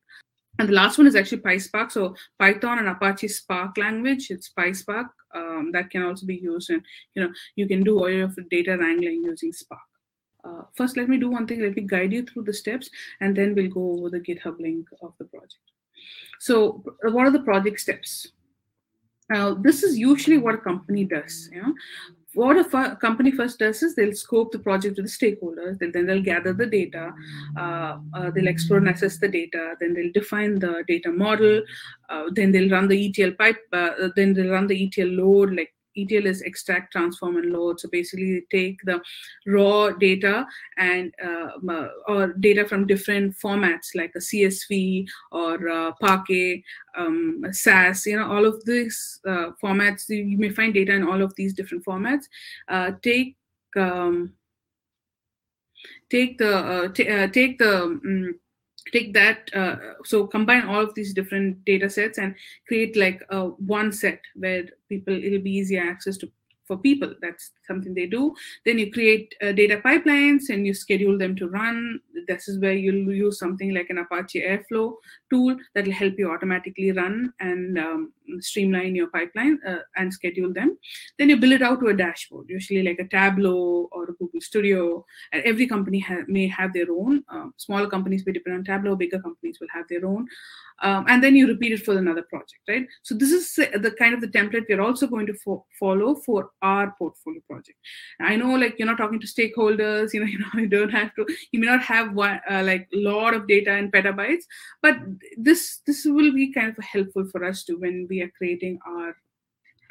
And 0.60 0.70
the 0.70 0.74
last 0.74 0.98
one 0.98 1.08
is 1.08 1.16
actually 1.16 1.42
PySpark. 1.42 1.92
So 1.92 2.16
Python 2.38 2.80
and 2.80 2.90
Apache 2.90 3.28
Spark 3.28 3.78
language, 3.78 4.30
it's 4.30 4.52
PySpark. 4.58 5.08
Um, 5.36 5.72
that 5.74 5.90
can 5.90 6.04
also 6.04 6.28
be 6.28 6.36
used 6.36 6.70
and 6.70 6.84
you 7.16 7.24
know 7.24 7.34
you 7.56 7.68
can 7.68 7.82
do 7.84 7.98
all 7.98 8.10
your 8.10 8.32
data 8.52 8.78
wrangling 8.78 9.24
using 9.24 9.52
Spark. 9.52 9.82
Uh, 10.44 10.62
first, 10.76 10.98
let 10.98 11.10
me 11.10 11.18
do 11.18 11.30
one 11.30 11.48
thing. 11.48 11.62
Let 11.62 11.76
me 11.76 11.84
guide 11.84 12.12
you 12.12 12.24
through 12.24 12.44
the 12.44 12.54
steps, 12.54 12.90
and 13.22 13.36
then 13.36 13.56
we'll 13.56 13.72
go 13.72 13.94
over 13.94 14.10
the 14.10 14.20
GitHub 14.20 14.60
link 14.60 14.88
of 15.02 15.14
the 15.18 15.26
project. 15.26 15.73
So, 16.40 16.84
what 17.02 17.28
are 17.28 17.32
the 17.32 17.40
project 17.40 17.80
steps? 17.80 18.28
Now, 19.30 19.54
this 19.54 19.84
is 19.84 19.98
usually 19.98 20.38
what 20.38 20.56
a 20.56 20.60
company 20.60 21.06
does. 21.06 21.50
You 21.52 21.62
know, 21.62 21.74
what 22.34 22.58
a 22.58 22.96
company 22.96 23.32
first 23.32 23.60
does 23.60 23.84
is 23.84 23.96
they'll 23.96 24.14
scope 24.14 24.52
the 24.52 24.60
project 24.60 24.96
to 24.96 25.04
the 25.04 25.08
stakeholders, 25.08 25.78
then, 25.80 25.92
then 25.92 26.08
they'll 26.08 26.22
gather 26.22 26.52
the 26.52 26.66
data, 26.66 27.14
uh, 27.58 27.98
uh, 28.14 28.32
they'll 28.32 28.48
explore 28.48 28.80
and 28.80 28.90
assess 28.90 29.18
the 29.18 29.28
data, 29.28 29.76
then 29.80 29.94
they'll 29.94 30.12
define 30.12 30.60
the 30.60 30.84
data 30.88 31.12
model, 31.12 31.62
uh, 32.10 32.24
then 32.32 32.52
they'll 32.52 32.72
run 32.72 32.88
the 32.88 33.08
ETL 33.08 33.34
pipe, 33.34 33.62
uh, 33.72 34.10
then 34.16 34.34
they'll 34.34 34.52
run 34.52 34.68
the 34.68 34.86
ETL 34.86 35.10
load, 35.10 35.56
like 35.56 35.74
ETL 35.98 36.26
is 36.26 36.42
extract, 36.42 36.92
transform, 36.92 37.38
and 37.38 37.52
load. 37.52 37.80
So 37.80 37.90
basically, 37.90 38.46
they 38.52 38.58
take 38.58 38.82
the 38.84 39.02
raw 39.46 39.92
data 39.92 40.46
and 40.78 41.14
uh, 41.24 41.88
or 42.08 42.34
data 42.34 42.66
from 42.66 42.88
different 42.88 43.36
formats 43.38 43.96
like 43.96 44.14
a 44.16 44.20
CSV 44.20 45.08
or 45.32 45.70
uh, 45.70 45.92
Parquet, 46.02 46.64
um, 46.98 47.44
SAS. 47.52 48.06
You 48.06 48.20
know, 48.20 48.32
all 48.32 48.46
of 48.46 48.64
these 48.66 49.20
uh, 49.28 49.52
formats. 49.62 50.10
You 50.10 50.38
may 50.38 50.50
find 50.50 50.74
data 50.74 50.94
in 50.94 51.08
all 51.08 51.22
of 51.22 51.36
these 51.36 51.54
different 51.54 51.86
formats. 51.86 52.26
Uh, 52.68 52.92
take 53.02 53.36
um, 53.76 54.34
take 56.10 56.38
the 56.38 56.58
uh, 56.58 56.86
uh, 56.86 57.28
take 57.28 57.58
the 57.58 57.84
um, 57.84 58.40
take 58.92 59.14
that 59.14 59.50
uh, 59.56 59.76
so 60.04 60.28
combine 60.28 60.64
all 60.64 60.82
of 60.82 60.94
these 60.96 61.14
different 61.14 61.64
data 61.66 61.90
sets 61.90 62.18
and 62.18 62.36
create 62.68 62.96
like 62.98 63.22
a 63.30 63.46
one 63.48 63.92
set 63.92 64.20
where 64.36 64.66
people 64.90 65.14
it'll 65.14 65.40
be 65.40 65.52
easier 65.52 65.82
access 65.82 66.18
to 66.18 66.30
for 66.66 66.78
people. 66.78 67.14
That's 67.22 67.52
something 67.68 67.94
they 67.94 68.06
do. 68.06 68.36
Then 68.66 68.78
you 68.78 68.92
create 68.92 69.34
uh, 69.42 69.52
data 69.52 69.82
pipelines 69.84 70.50
and 70.50 70.66
you 70.66 70.74
schedule 70.74 71.18
them 71.18 71.36
to 71.38 71.48
run. 71.48 72.00
This 72.28 72.48
is 72.48 72.60
where 72.60 72.74
you'll 72.74 73.14
use 73.14 73.40
something 73.40 73.74
like 73.74 73.90
an 73.90 73.98
Apache 74.00 74.42
Airflow 74.42 74.96
tool 75.30 75.58
that 75.76 75.86
will 75.86 75.94
help 75.94 76.18
you 76.18 76.32
automatically 76.32 76.92
run 76.92 77.34
and 77.40 77.78
um, 77.78 78.14
streamline 78.40 78.96
your 78.96 79.08
pipeline 79.08 79.60
uh, 79.68 79.80
and 79.98 80.14
schedule 80.14 80.54
them. 80.54 80.78
Then 81.18 81.30
you 81.30 81.38
build 81.38 81.54
it 81.54 81.62
out 81.62 81.80
to 81.82 81.88
a 81.88 81.94
dashboard, 81.94 82.50
usually 82.50 82.84
like 82.84 83.00
a 83.00 83.08
Tableau 83.08 83.90
or 83.92 84.04
a 84.06 84.14
Google 84.14 84.42
Studio. 84.42 85.06
And 85.32 85.44
every 85.44 85.68
company 85.68 86.00
ha 86.00 86.18
may 86.28 86.48
have 86.48 86.74
their 86.74 86.92
own. 86.92 87.24
Uh, 87.30 87.48
smaller 87.58 87.90
companies 87.90 88.26
may 88.26 88.34
depend 88.34 88.58
on 88.58 88.64
Tableau, 88.64 88.96
bigger 88.96 89.20
companies 89.20 89.58
will 89.60 89.74
have 89.74 89.88
their 89.90 90.06
own 90.06 90.28
um, 90.82 91.06
and 91.08 91.24
then 91.24 91.36
you 91.36 91.48
repeat 91.48 91.72
it 91.72 91.84
for 91.84 91.98
another 91.98 92.24
project, 92.24 92.62
right? 92.68 92.86
So 93.04 93.16
this 93.16 93.32
is 93.32 93.56
the 93.56 93.96
kind 93.98 94.14
of 94.14 94.22
the 94.22 94.28
template 94.28 94.66
we're 94.68 94.82
also 94.82 95.08
going 95.08 95.28
to 95.28 95.34
fo 95.34 95.66
follow 95.80 96.16
for 96.16 96.50
our 96.62 96.94
portfolio 96.98 97.42
project. 97.48 97.53
I 98.20 98.36
know, 98.36 98.56
like 98.56 98.76
you're 98.78 98.88
not 98.88 98.98
talking 98.98 99.20
to 99.20 99.28
stakeholders, 99.28 100.14
you 100.14 100.20
know, 100.20 100.26
you 100.34 100.40
know, 100.40 100.48
you 100.56 100.68
don't 100.68 100.90
have 100.90 101.14
to, 101.16 101.26
you 101.52 101.60
may 101.60 101.68
not 101.68 101.82
have 101.82 102.14
one, 102.14 102.40
uh, 102.50 102.64
like 102.64 102.88
a 102.94 102.98
lot 102.98 103.34
of 103.34 103.48
data 103.48 103.72
and 103.72 103.92
petabytes, 103.92 104.44
but 104.82 104.96
this 105.38 105.80
this 105.86 106.06
will 106.06 106.34
be 106.34 106.54
kind 106.54 106.70
of 106.78 106.84
helpful 106.84 107.26
for 107.32 107.44
us 107.44 107.64
to 107.66 107.76
when 107.76 108.08
we 108.10 108.22
are 108.22 108.32
creating 108.38 108.80
our 108.88 109.16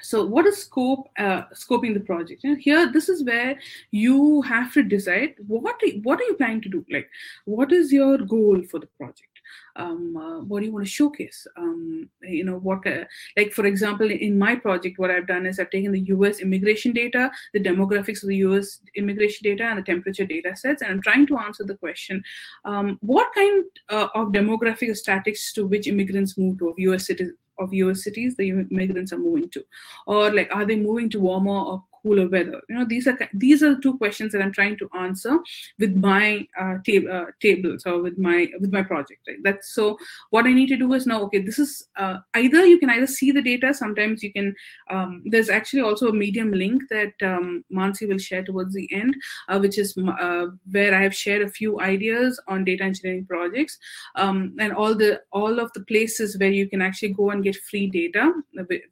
so 0.03 0.25
what 0.25 0.47
is 0.47 0.59
scope 0.59 1.09
uh, 1.17 1.43
scoping 1.55 1.95
the 1.95 2.01
project? 2.01 2.43
Know, 2.45 2.57
here 2.57 2.91
this 2.93 3.09
is 3.09 3.25
where 3.25 3.59
you 3.93 4.43
have 4.43 4.73
to 4.75 4.83
decide 4.83 5.35
what 5.47 5.81
what 6.03 6.21
are 6.21 6.25
you 6.25 6.35
planning 6.35 6.61
to 6.63 6.69
do? 6.69 6.85
Like 6.91 7.09
what 7.45 7.73
is 7.73 7.93
your 7.93 8.19
goal 8.19 8.63
for 8.71 8.81
the 8.81 8.89
project 8.99 9.32
um, 9.77 10.17
uh, 10.17 10.41
what 10.41 10.61
do 10.61 10.67
you 10.67 10.73
want 10.73 10.85
to 10.85 10.91
showcase? 10.91 11.47
Um, 11.57 12.09
you 12.23 12.45
know 12.45 12.59
what 12.59 12.87
uh, 12.87 13.05
like 13.37 13.53
for 13.53 13.67
example 13.67 14.11
in 14.11 14.39
my 14.39 14.55
project 14.55 14.99
what 14.99 15.11
i've 15.11 15.27
done 15.27 15.47
is 15.47 15.59
i've 15.59 15.71
taken 15.71 15.93
the 15.93 16.01
us 16.01 16.41
immigration 16.41 16.93
data 16.93 17.31
the 17.53 17.61
demographics 17.61 18.23
of 18.23 18.29
the 18.29 18.37
us 18.37 18.81
immigration 18.97 19.43
data 19.45 19.65
and 19.65 19.79
the 19.79 19.83
temperature 19.83 20.25
data 20.25 20.55
sets 20.55 20.83
and 20.83 20.91
i'm 20.91 21.03
trying 21.03 21.27
to 21.27 21.37
answer 21.39 21.65
the 21.65 21.77
question 21.77 22.23
um, 22.65 22.99
what 23.01 23.33
kind 23.35 23.65
uh, 23.89 24.09
of 24.15 24.29
demographic 24.29 24.95
statistics 24.97 25.53
to 25.53 25.67
which 25.67 25.87
immigrants 25.87 26.39
move 26.39 26.59
to 26.59 26.69
of 26.69 26.79
us 26.79 27.07
citizens 27.07 27.37
of 27.59 27.73
US 27.73 28.05
cities 28.05 28.37
the 28.37 28.51
immigrants 28.51 29.13
are 29.13 29.19
moving 29.19 29.49
to? 29.51 29.65
Or 30.07 30.33
like 30.33 30.49
are 30.55 30.65
they 30.65 30.77
moving 30.77 31.11
to 31.11 31.21
warmer 31.21 31.61
or 31.61 31.85
cooler 32.03 32.29
weather? 32.29 32.61
You 32.69 32.77
know, 32.77 32.85
these 32.85 33.07
are 33.07 33.19
these 33.33 33.63
are 33.63 33.75
the 33.75 33.81
two 33.81 33.97
questions 33.99 34.33
that 34.33 34.43
I'm 34.43 34.53
trying 34.53 34.77
to 34.79 34.89
answer 34.99 35.39
with 35.79 35.95
my 35.97 36.47
uh, 36.61 36.77
tab 36.85 37.07
uh, 37.07 37.27
tables 37.41 37.85
or 37.87 38.03
with 38.03 38.19
my 38.19 38.49
with 38.61 38.73
my 38.73 38.83
project. 38.83 39.21
Right? 39.27 39.39
That's 39.43 39.75
so. 39.75 39.99
What 40.31 40.47
I 40.47 40.53
need 40.53 40.69
to 40.69 40.77
do 40.77 40.93
is 40.95 41.07
now, 41.07 41.23
okay, 41.23 41.39
this 41.39 41.59
is 41.59 41.89
uh, 41.97 42.19
either 42.35 42.65
you 42.67 42.79
can 42.79 42.91
either 42.91 43.07
see 43.07 43.33
the 43.33 43.43
data. 43.43 43.75
Sometimes 43.75 44.23
you 44.23 44.33
can. 44.33 44.55
Um, 44.91 45.23
there's 45.25 45.51
actually 45.51 45.83
also 45.83 46.09
a 46.09 46.13
Medium 46.13 46.53
link 46.53 46.83
that 46.91 47.15
um, 47.23 47.65
Mansi 47.73 48.09
will 48.09 48.19
share 48.19 48.45
towards 48.45 48.75
the 48.75 48.89
end, 48.93 49.17
uh, 49.49 49.59
which 49.59 49.79
is 49.79 49.97
uh, 49.97 50.47
where 50.71 50.95
I 50.95 51.03
have 51.03 51.15
shared 51.15 51.43
a 51.43 51.49
few 51.49 51.81
ideas 51.81 52.41
on 52.49 52.65
data 52.65 52.85
engineering 52.85 53.27
projects 53.27 53.79
um, 54.17 54.55
and 54.59 54.73
all 54.73 54.95
the 54.95 55.23
all 55.33 55.59
of 55.59 55.73
the 55.73 55.85
places 55.85 56.39
where 56.39 56.51
you 56.51 56.69
can 56.69 56.83
actually 56.83 57.13
go 57.13 57.31
and 57.31 57.45
get 57.45 57.57
free 57.57 57.89
data, 57.89 58.33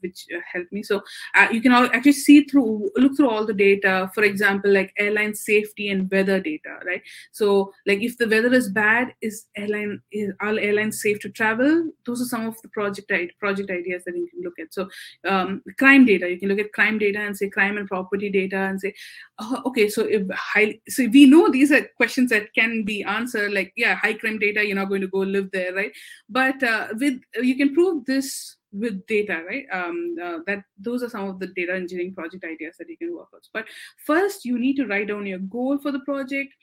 which 0.01 0.27
uh, 0.35 0.41
help 0.53 0.67
me. 0.73 0.83
So 0.83 1.03
you 1.51 1.61
can 1.61 1.73
all 1.73 1.87
actually 1.93 2.13
see 2.13 2.45
through 2.45 2.91
look 3.01 3.17
through 3.17 3.31
all 3.31 3.47
the 3.47 3.55
data 3.55 4.11
for 4.15 4.25
example 4.25 4.73
like 4.73 4.93
airline 4.99 5.35
safety 5.35 5.91
and 5.91 6.11
weather 6.11 6.41
data 6.41 6.79
right? 6.87 7.03
So 7.33 7.73
like 7.87 8.03
if 8.03 8.19
the 8.19 8.29
weather 8.29 8.53
is 8.53 8.69
bad 8.69 9.15
is 9.21 9.47
airline 9.57 10.01
is 10.13 10.33
all 10.41 10.59
airlines 10.59 11.03
safe 11.03 11.21
to 11.21 11.31
travel? 11.31 11.91
Those 12.05 12.23
are 12.23 12.27
some 12.27 12.47
of 12.47 12.61
the 12.63 12.69
project 12.69 13.11
project 13.39 13.71
ideas 13.71 14.05
that 14.05 14.17
you 14.17 14.29
can 14.29 14.43
look 14.43 14.59
at. 14.59 14.73
So 14.73 14.89
um, 15.29 15.63
crime 15.79 16.07
data 16.07 16.31
you 16.31 16.39
can 16.39 16.49
look 16.49 16.59
at 16.59 16.73
crime 16.73 16.99
data 16.99 17.21
and 17.21 17.37
say 17.37 17.49
crime 17.49 17.77
and 17.79 17.89
property 17.89 18.31
data 18.31 18.57
and 18.57 18.81
say 18.81 18.95
oh, 19.39 19.63
okay 19.67 19.89
so 19.89 20.03
if 20.03 20.23
high 20.31 20.79
so 20.89 21.07
we 21.07 21.27
know 21.27 21.51
these 21.51 21.73
are 21.73 21.83
questions 21.97 22.31
that 22.31 22.53
can 22.55 22.85
be 22.85 23.03
answered 23.03 23.53
like 23.53 23.73
yeah 23.77 23.95
high 23.95 24.15
crime 24.15 24.39
data 24.39 24.67
you're 24.67 24.77
not 24.77 24.89
going 24.89 25.01
to 25.01 25.09
go 25.09 25.19
live 25.19 25.51
there 25.53 25.75
right? 25.75 25.93
But 26.29 26.63
uh, 26.63 26.89
with 26.95 27.21
you 27.43 27.57
can 27.57 27.75
prove 27.75 28.05
this 28.07 28.57
with 28.73 29.05
data, 29.07 29.43
right? 29.47 29.67
Um, 29.73 30.17
uh, 30.23 30.39
that 30.47 30.63
those 30.79 31.03
are 31.03 31.09
some 31.09 31.29
of 31.29 31.39
the 31.41 31.49
data 31.49 31.75
engineering 31.75 32.15
project 32.15 32.45
ideas 32.45 32.77
that 32.79 32.89
you 32.89 32.97
can 32.97 33.15
work 33.15 33.29
with. 33.33 33.43
But 33.53 33.67
first, 34.07 34.45
you 34.45 34.59
need 34.59 34.77
to 34.77 34.87
write 34.87 35.09
down 35.09 35.27
your 35.27 35.39
goal 35.39 35.79
for 35.79 35.91
the 35.91 36.01
project, 36.01 36.55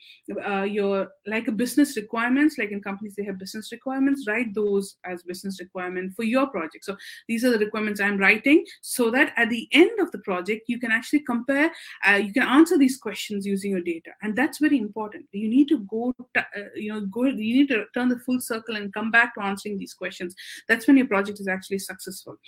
uh, 0.46 0.62
your 0.62 1.08
like 1.26 1.48
a 1.48 1.52
business 1.52 1.96
requirements. 1.96 2.56
Like 2.58 2.70
in 2.70 2.80
companies, 2.80 3.14
they 3.16 3.24
have 3.24 3.38
business 3.38 3.70
requirements. 3.72 4.26
Write 4.26 4.54
those 4.54 4.96
as 5.04 5.22
business 5.22 5.60
requirement 5.60 6.14
for 6.16 6.22
your 6.22 6.46
project. 6.46 6.84
So 6.84 6.96
these 7.28 7.44
are 7.44 7.50
the 7.50 7.58
requirements 7.58 8.00
I'm 8.00 8.18
writing, 8.18 8.64
so 8.80 9.10
that 9.10 9.32
at 9.36 9.50
the 9.50 9.68
end 9.72 10.00
of 10.00 10.10
the 10.10 10.18
project, 10.18 10.62
you 10.68 10.78
can 10.78 10.90
actually 10.90 11.20
compare. 11.20 11.70
Uh, 12.06 12.14
you 12.14 12.32
can 12.32 12.42
answer 12.42 12.78
these 12.78 12.96
questions 12.96 13.46
using 13.46 13.72
your 13.72 13.82
data, 13.82 14.12
and 14.22 14.34
that's 14.34 14.58
very 14.58 14.78
important. 14.78 15.26
You 15.32 15.48
need 15.48 15.68
to 15.68 15.80
go, 15.80 16.14
uh, 16.36 16.42
you 16.74 16.92
know, 16.92 17.02
go. 17.02 17.24
You 17.24 17.34
need 17.34 17.68
to 17.68 17.84
turn 17.92 18.08
the 18.08 18.18
full 18.20 18.40
circle 18.40 18.76
and 18.76 18.92
come 18.94 19.10
back 19.10 19.34
to 19.34 19.42
answering 19.42 19.78
these 19.78 19.92
questions. 19.92 20.34
That's 20.68 20.86
when 20.86 20.96
your 20.96 21.06
project 21.06 21.40
is 21.40 21.48
actually 21.48 21.78
successful 21.80 21.97
successful. 22.00 22.38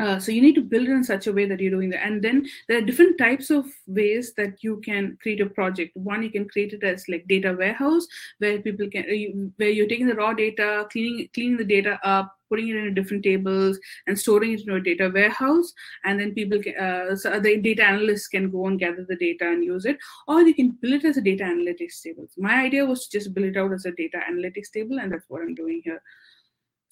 Uh, 0.00 0.18
so 0.18 0.32
you 0.32 0.42
need 0.42 0.54
to 0.56 0.62
build 0.62 0.88
it 0.88 0.90
in 0.90 1.04
such 1.04 1.28
a 1.28 1.32
way 1.32 1.46
that 1.46 1.60
you're 1.60 1.70
doing 1.70 1.90
that. 1.90 2.04
And 2.04 2.20
then 2.20 2.44
there 2.66 2.78
are 2.78 2.80
different 2.80 3.18
types 3.18 3.50
of 3.50 3.66
ways 3.86 4.32
that 4.36 4.62
you 4.62 4.80
can 4.84 5.16
create 5.22 5.40
a 5.40 5.46
project. 5.46 5.92
One, 5.94 6.24
you 6.24 6.30
can 6.30 6.48
create 6.48 6.72
it 6.72 6.82
as 6.82 7.04
like 7.08 7.28
data 7.28 7.54
warehouse, 7.56 8.06
where 8.38 8.60
people 8.60 8.88
can, 8.90 9.04
uh, 9.04 9.50
where 9.58 9.68
you're 9.68 9.86
taking 9.86 10.08
the 10.08 10.16
raw 10.16 10.32
data, 10.32 10.88
cleaning 10.90 11.28
cleaning 11.32 11.56
the 11.56 11.64
data 11.64 12.00
up, 12.02 12.34
putting 12.52 12.68
it 12.68 12.76
in 12.76 12.94
different 12.94 13.22
tables 13.22 13.78
and 14.06 14.18
storing 14.18 14.52
it 14.52 14.66
in 14.66 14.74
a 14.74 14.80
data 14.80 15.10
warehouse 15.14 15.72
and 16.04 16.20
then 16.20 16.34
people 16.34 16.62
can, 16.62 16.76
uh, 16.76 17.16
so 17.16 17.40
the 17.40 17.56
data 17.58 17.82
analysts 17.82 18.28
can 18.28 18.50
go 18.50 18.66
and 18.66 18.78
gather 18.78 19.06
the 19.08 19.16
data 19.16 19.46
and 19.48 19.64
use 19.64 19.86
it 19.86 19.96
or 20.28 20.42
you 20.42 20.54
can 20.54 20.70
build 20.82 20.94
it 20.94 21.04
as 21.06 21.16
a 21.16 21.22
data 21.22 21.44
analytics 21.44 22.02
table 22.02 22.28
my 22.36 22.56
idea 22.64 22.84
was 22.84 23.06
to 23.06 23.18
just 23.18 23.32
build 23.32 23.46
it 23.46 23.56
out 23.56 23.72
as 23.72 23.86
a 23.86 23.92
data 23.92 24.18
analytics 24.30 24.70
table 24.70 24.98
and 24.98 25.12
that's 25.12 25.24
what 25.28 25.40
i'm 25.40 25.54
doing 25.54 25.80
here 25.82 26.02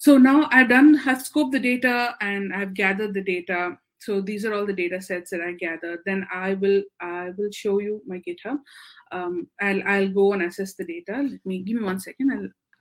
so 0.01 0.17
now 0.17 0.49
I've 0.49 0.69
done, 0.69 0.99
I've 1.05 1.19
scoped 1.19 1.51
the 1.51 1.59
data 1.59 2.15
and 2.21 2.51
I've 2.55 2.73
gathered 2.73 3.13
the 3.13 3.21
data. 3.21 3.77
So 3.99 4.19
these 4.19 4.45
are 4.45 4.53
all 4.55 4.65
the 4.65 4.73
data 4.73 4.99
sets 4.99 5.29
that 5.29 5.41
I 5.41 5.51
gathered. 5.51 5.99
Then 6.07 6.25
I 6.33 6.55
will, 6.55 6.81
I 6.99 7.29
will 7.37 7.51
show 7.51 7.77
you 7.77 8.01
my 8.07 8.19
GitHub. 8.27 8.57
Um, 9.11 9.47
I'll, 9.61 9.83
I'll 9.85 10.09
go 10.09 10.33
and 10.33 10.41
assess 10.41 10.73
the 10.73 10.85
data. 10.85 11.21
Let 11.21 11.45
me, 11.45 11.61
give 11.61 11.77
me 11.77 11.83
one 11.83 11.99
second. 11.99 12.31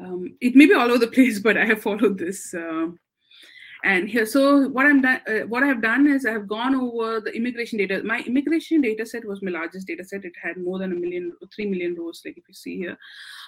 I'll, 0.00 0.06
um, 0.06 0.34
it 0.40 0.56
may 0.56 0.64
be 0.64 0.72
all 0.72 0.88
over 0.88 0.96
the 0.96 1.06
place, 1.18 1.40
but 1.40 1.58
I 1.58 1.66
have 1.66 1.82
followed 1.82 2.16
this 2.16 2.54
uh, 2.54 2.86
and 3.82 4.08
here, 4.08 4.26
so 4.26 4.68
what 4.68 4.86
I'm 4.86 5.00
done, 5.00 5.20
uh, 5.26 5.46
what 5.46 5.62
I've 5.62 5.80
done 5.80 6.06
is 6.06 6.26
I've 6.26 6.46
gone 6.46 6.74
over 6.74 7.20
the 7.20 7.32
immigration 7.32 7.78
data. 7.78 8.02
My 8.04 8.20
immigration 8.20 8.80
data 8.80 9.06
set 9.06 9.24
was 9.24 9.42
my 9.42 9.50
largest 9.50 9.86
data 9.86 10.04
set. 10.04 10.24
It 10.24 10.32
had 10.42 10.58
more 10.58 10.78
than 10.78 10.92
a 10.92 10.94
million, 10.94 11.32
three 11.54 11.66
million 11.66 11.94
rows, 11.94 12.20
like 12.24 12.36
if 12.36 12.44
you 12.46 12.54
see 12.54 12.76
here. 12.76 12.98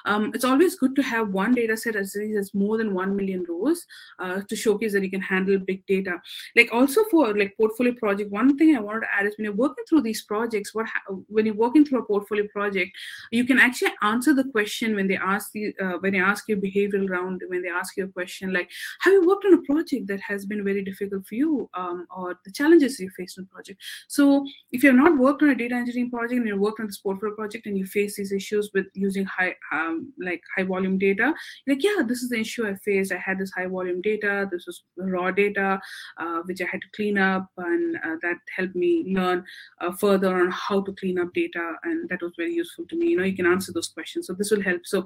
Um, 0.05 0.33
it's 0.35 0.45
always 0.45 0.77
good 0.77 0.97
to 0.97 1.03
have 1.03 1.29
one 1.31 1.55
data 1.55 1.77
set 1.77 1.97
as 1.97 2.15
has 2.15 2.55
more 2.55 2.79
than 2.79 2.95
one 2.95 3.15
million 3.15 3.45
rows 3.49 3.85
uh, 4.19 4.41
to 4.49 4.57
showcase 4.57 4.93
that 4.93 5.03
you 5.03 5.11
can 5.11 5.21
handle 5.21 5.59
big 5.59 5.85
data. 5.87 6.21
Like 6.57 6.71
also 6.73 7.03
for 7.11 7.37
like 7.37 7.57
portfolio 7.57 7.95
project, 7.95 8.33
one 8.33 8.57
thing 8.57 8.77
I 8.77 8.81
wanted 8.81 9.01
to 9.01 9.15
add 9.15 9.27
is 9.27 9.37
when 9.37 9.45
you're 9.45 9.55
working 9.55 9.85
through 9.89 10.03
these 10.03 10.23
projects, 10.23 10.75
what 10.75 10.87
when 11.29 11.47
you're 11.47 11.55
working 11.55 11.85
through 11.85 12.01
a 12.01 12.05
portfolio 12.05 12.47
project, 12.49 12.91
you 13.31 13.45
can 13.45 13.59
actually 13.59 13.93
answer 14.03 14.35
the 14.35 14.45
question 14.45 14.95
when 14.95 15.09
they 15.09 15.17
ask 15.17 15.53
the 15.53 15.75
uh, 15.81 15.99
when 16.01 16.13
they 16.15 16.21
ask 16.21 16.49
you 16.49 16.57
behavioral 16.57 17.09
round, 17.09 17.43
when 17.49 17.63
they 17.63 17.69
ask 17.69 17.97
you 17.97 18.05
a 18.05 18.09
question 18.09 18.53
like, 18.53 18.71
have 19.01 19.13
you 19.13 19.27
worked 19.27 19.45
on 19.45 19.55
a 19.55 19.63
project 19.63 20.07
that 20.09 20.21
has 20.27 20.47
been 20.47 20.65
very 20.65 20.83
difficult 20.83 21.27
for 21.27 21.35
you 21.35 21.69
um, 21.75 22.07
or 22.15 22.39
the 22.45 22.53
challenges 22.53 22.99
you 22.99 23.11
faced 23.17 23.39
in 23.39 23.45
the 23.45 23.51
project. 23.51 23.81
So 24.09 24.45
if 24.71 24.83
you've 24.83 24.95
not 24.95 25.19
worked 25.19 25.43
on 25.43 25.51
a 25.51 25.55
data 25.55 25.75
engineering 25.75 26.11
project 26.11 26.39
and 26.39 26.47
you 26.47 26.57
worked 26.57 26.81
on 26.81 26.87
this 26.87 26.99
portfolio 26.99 27.35
project 27.35 27.67
and 27.67 27.77
you 27.77 27.87
face 27.87 28.17
these 28.17 28.33
issues 28.33 28.71
with 28.75 28.87
using 28.95 29.25
high 29.25 29.55
um, 29.73 30.13
like 30.21 30.43
high 30.57 30.65
volume 30.65 30.99
data, 30.99 31.35
like, 31.67 31.83
yeah, 31.83 32.03
this 32.07 32.23
is 32.23 32.31
the 32.31 32.41
issue 32.41 32.67
I 32.67 32.75
faced. 32.85 33.13
I 33.13 33.19
had 33.19 33.39
this 33.39 33.53
high 33.57 33.67
volume 33.67 34.01
data. 34.01 34.49
This 34.51 34.67
was 34.67 34.83
raw 34.97 35.31
data, 35.31 35.81
uh, 36.19 36.41
which 36.45 36.61
I 36.61 36.67
had 36.71 36.81
to 36.83 36.89
clean 36.95 37.19
up 37.19 37.49
and 37.57 37.97
uh, 37.97 38.17
that 38.23 38.37
helped 38.57 38.75
me 38.75 39.05
learn 39.15 39.45
uh, 39.81 39.93
further 39.93 40.41
on 40.41 40.51
how 40.51 40.83
to 40.83 40.93
clean 40.93 41.19
up 41.19 41.33
data. 41.35 41.75
And 41.85 42.09
that 42.09 42.23
was 42.23 42.33
very 42.37 42.55
useful 42.55 42.87
to 42.89 42.97
me. 42.97 43.09
You 43.09 43.19
know, 43.19 43.25
you 43.25 43.37
can 43.37 43.47
answer 43.47 43.73
those 43.73 43.89
questions. 43.89 44.27
So 44.27 44.35
this 44.35 44.51
will 44.51 44.63
help. 44.63 44.83
So 44.85 45.05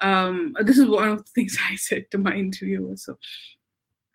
um, 0.00 0.54
this 0.60 0.78
is 0.78 0.86
one 0.86 1.08
of 1.08 1.18
the 1.18 1.30
things 1.34 1.56
I 1.70 1.76
said 1.76 2.10
to 2.10 2.18
my 2.18 2.34
interviewers. 2.34 3.04
So 3.04 3.18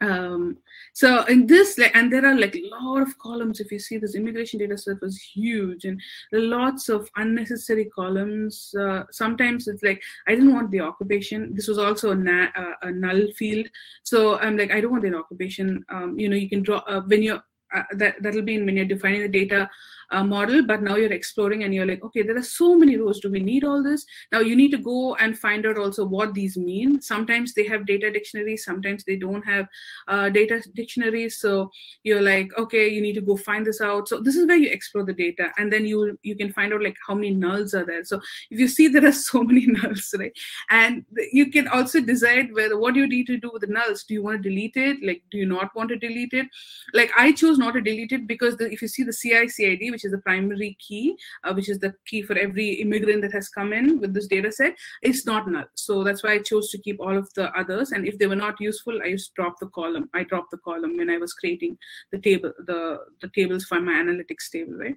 um, 0.02 0.58
so 0.94 1.24
in 1.26 1.48
this 1.48 1.78
like 1.78 1.96
and 1.96 2.12
there 2.12 2.26
are 2.26 2.38
like 2.38 2.56
a 2.56 2.70
lot 2.70 3.02
of 3.02 3.18
columns 3.18 3.62
if 3.62 3.72
you 3.72 3.80
see 3.80 3.98
this 3.98 4.16
immigration 4.16 4.60
data 4.60 4.78
set 4.78 5.02
was 5.02 5.18
huge 5.18 5.86
and 5.86 6.02
lots 6.34 6.90
of 6.90 7.10
unnecessary 7.16 7.86
columns. 7.86 8.76
Uh, 8.78 9.04
sometimes 9.12 9.68
it's 9.68 9.84
like 9.84 10.02
i 10.28 10.32
didn't 10.36 10.54
want 10.54 10.72
the 10.72 10.82
occupation. 10.82 11.56
This 11.56 11.68
was 11.68 11.78
also 11.78 12.12
a, 12.12 12.16
na- 12.16 12.50
uh, 12.56 12.74
a 12.82 12.92
null 12.92 13.28
field. 13.38 13.68
So 14.04 14.38
i'm 14.40 14.58
like 14.58 14.72
i 14.72 14.82
don't 14.82 14.92
want 14.92 15.04
the 15.04 15.16
occupation. 15.16 15.86
Um, 15.90 16.20
you 16.20 16.28
know 16.28 16.36
you 16.36 16.50
can 16.50 16.62
draw 16.62 16.80
uh, 16.88 17.02
when 17.02 17.24
you're 17.24 17.44
uh, 17.74 17.84
that 17.94 18.22
that'll 18.22 18.42
be 18.42 18.56
in 18.56 18.66
when 18.66 18.76
you're 18.76 18.86
defining 18.86 19.22
the 19.22 19.28
data 19.28 19.70
uh, 20.12 20.24
model 20.24 20.66
but 20.66 20.82
now 20.82 20.96
you're 20.96 21.12
exploring 21.12 21.64
and 21.64 21.74
you're 21.74 21.86
like 21.86 22.04
okay 22.04 22.22
there 22.22 22.38
are 22.38 22.44
so 22.44 22.76
many 22.76 22.98
rows 22.98 23.20
do 23.20 23.30
we 23.30 23.40
need 23.40 23.64
all 23.64 23.84
this? 23.84 24.06
Now 24.32 24.40
you 24.40 24.56
need 24.56 24.72
to 24.72 24.78
go 24.78 25.16
and 25.16 25.38
find 25.38 25.66
out 25.66 25.78
also 25.78 26.06
what 26.06 26.34
these 26.34 26.58
mean. 26.58 27.02
Sometimes 27.02 27.54
they 27.54 27.66
have 27.68 27.86
data 27.86 28.12
dictionaries 28.12 28.66
sometimes 28.66 29.04
they 29.04 29.16
don't 29.16 29.44
have 29.44 29.68
uh, 30.08 30.30
data 30.30 30.62
dictionaries. 30.74 31.38
So 31.38 31.70
you're 32.04 32.22
like 32.22 32.52
okay 32.58 32.88
you 32.88 33.02
need 33.02 33.14
to 33.14 33.22
go 33.22 33.38
find 33.38 33.66
this 33.66 33.82
out. 33.82 34.08
So 34.08 34.20
this 34.20 34.36
is 34.36 34.48
where 34.48 34.58
you 34.58 34.70
explore 34.70 35.06
the 35.06 35.14
data 35.14 35.52
and 35.58 35.72
then 35.72 35.86
you 35.86 36.18
you 36.24 36.36
can 36.36 36.52
find 36.52 36.74
out 36.74 36.84
like 36.84 36.98
how 37.08 37.16
many 37.16 37.36
nulls 37.36 37.74
are 37.74 37.86
there. 37.86 38.04
So 38.04 38.22
if 38.52 38.60
you 38.60 38.68
see 38.68 38.88
there 38.96 39.06
are 39.06 39.12
so 39.12 39.44
many 39.44 39.68
nulls 39.68 40.18
right? 40.18 40.34
And 40.70 41.06
you 41.32 41.52
can 41.52 41.68
also 41.68 42.02
decide 42.02 42.54
whether 42.54 42.78
what 42.78 42.96
you 42.96 43.08
need 43.08 43.28
to 43.28 43.38
do 43.38 43.50
with 43.52 43.62
the 43.62 43.68
nulls? 43.68 44.06
Do 44.06 44.14
you 44.14 44.24
want 44.24 44.44
to 44.44 44.50
delete 44.50 44.78
it? 44.78 44.98
Like 45.04 45.24
do 45.32 45.38
you 45.38 45.46
not 45.46 45.76
want 45.76 45.90
to 45.90 45.98
delete 45.98 46.34
it? 46.34 46.48
Like 46.94 47.12
i 47.18 47.32
chose 47.32 47.58
not 47.58 47.74
to 47.74 47.82
delete 47.82 48.12
it 48.12 48.28
because 48.28 48.58
the, 48.58 48.72
if 48.72 48.82
you 48.82 48.88
see 48.88 49.04
the 49.04 49.14
ci 49.14 49.48
cid 49.48 49.82
which 49.96 50.06
is 50.08 50.12
the 50.12 50.24
primary 50.30 50.72
key, 50.86 51.16
uh, 51.46 51.54
which 51.54 51.70
is 51.70 51.80
the 51.80 51.94
key 52.06 52.22
for 52.22 52.38
every 52.46 52.70
immigrant 52.86 53.22
that 53.22 53.32
has 53.32 53.48
come 53.58 53.72
in 53.72 54.00
with 54.02 54.14
this 54.14 54.28
data 54.28 54.52
set, 54.52 54.76
is 55.02 55.26
not 55.26 55.48
null. 55.50 55.70
So 55.76 56.04
that's 56.04 56.24
why 56.24 56.34
I 56.34 56.40
chose 56.40 56.70
to 56.72 56.78
keep 56.88 57.00
all 57.00 57.18
of 57.18 57.34
the 57.36 57.46
others. 57.62 57.94
And 57.94 58.06
if 58.06 58.18
they 58.18 58.28
were 58.28 58.42
not 58.46 58.60
useful, 58.60 59.02
I 59.02 59.12
just 59.12 59.34
drop 59.36 59.56
the 59.62 59.68
column. 59.68 60.10
I 60.14 60.24
dropped 60.24 60.52
the 60.52 60.64
column 60.70 60.98
when 60.98 61.10
I 61.10 61.18
was 61.18 61.34
creating 61.34 61.78
the 62.12 62.20
table, 62.20 62.52
the, 62.72 62.82
the 63.22 63.30
tables 63.40 63.64
for 63.66 63.80
my 63.80 63.94
analytics 63.94 64.50
table, 64.52 64.74
right? 64.74 64.96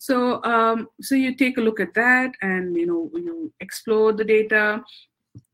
So 0.00 0.42
um, 0.42 0.88
so 1.00 1.14
you 1.14 1.36
take 1.36 1.58
a 1.58 1.60
look 1.68 1.80
at 1.80 1.94
that 1.94 2.32
and 2.42 2.76
you 2.76 2.86
know 2.86 3.10
you 3.14 3.52
explore 3.60 4.12
the 4.12 4.24
data 4.24 4.82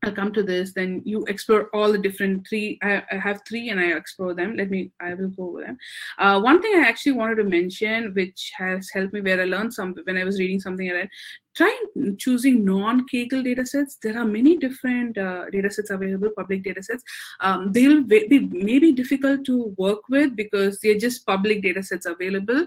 I'll 0.05 0.13
come 0.13 0.33
to 0.33 0.43
this. 0.43 0.73
Then 0.73 1.03
you 1.05 1.25
explore 1.25 1.69
all 1.75 1.91
the 1.91 1.99
different 1.99 2.47
three. 2.49 2.79
I, 2.83 3.03
I, 3.11 3.17
have 3.17 3.41
three, 3.49 3.71
and 3.71 3.81
I 3.81 3.97
explore 3.97 4.33
them. 4.33 4.57
Let 4.57 4.71
me. 4.71 4.93
I 5.01 5.15
will 5.15 5.29
go 5.29 5.49
over 5.49 5.63
them. 5.63 5.79
Uh, 6.19 6.41
one 6.41 6.63
thing 6.63 6.73
I 6.77 6.87
actually 6.87 7.13
wanted 7.13 7.37
to 7.37 7.45
mention, 7.45 8.15
which 8.15 8.53
has 8.57 8.89
helped 8.93 9.13
me, 9.13 9.21
where 9.21 9.41
I 9.41 9.45
learned 9.45 9.75
some 9.75 9.97
when 10.05 10.17
I 10.17 10.25
was 10.25 10.39
reading 10.39 10.61
something 10.61 10.89
I 10.89 10.95
read, 10.95 11.11
try 11.59 11.77
choosing 12.19 12.65
non-Kaggle 12.65 13.45
datasets. 13.45 13.97
There 14.01 14.17
are 14.17 14.25
many 14.25 14.57
different 14.57 15.19
uh, 15.19 15.47
datasets 15.53 15.91
available, 15.91 16.31
public 16.37 16.63
datasets. 16.63 17.03
Um, 17.41 17.73
they'll 17.73 18.05
be 18.05 18.49
maybe 18.53 18.93
difficult 18.93 19.45
to 19.47 19.75
work 19.77 20.09
with 20.09 20.37
because 20.37 20.79
they're 20.81 20.99
just 20.99 21.27
public 21.27 21.63
datasets 21.63 22.07
available. 22.07 22.65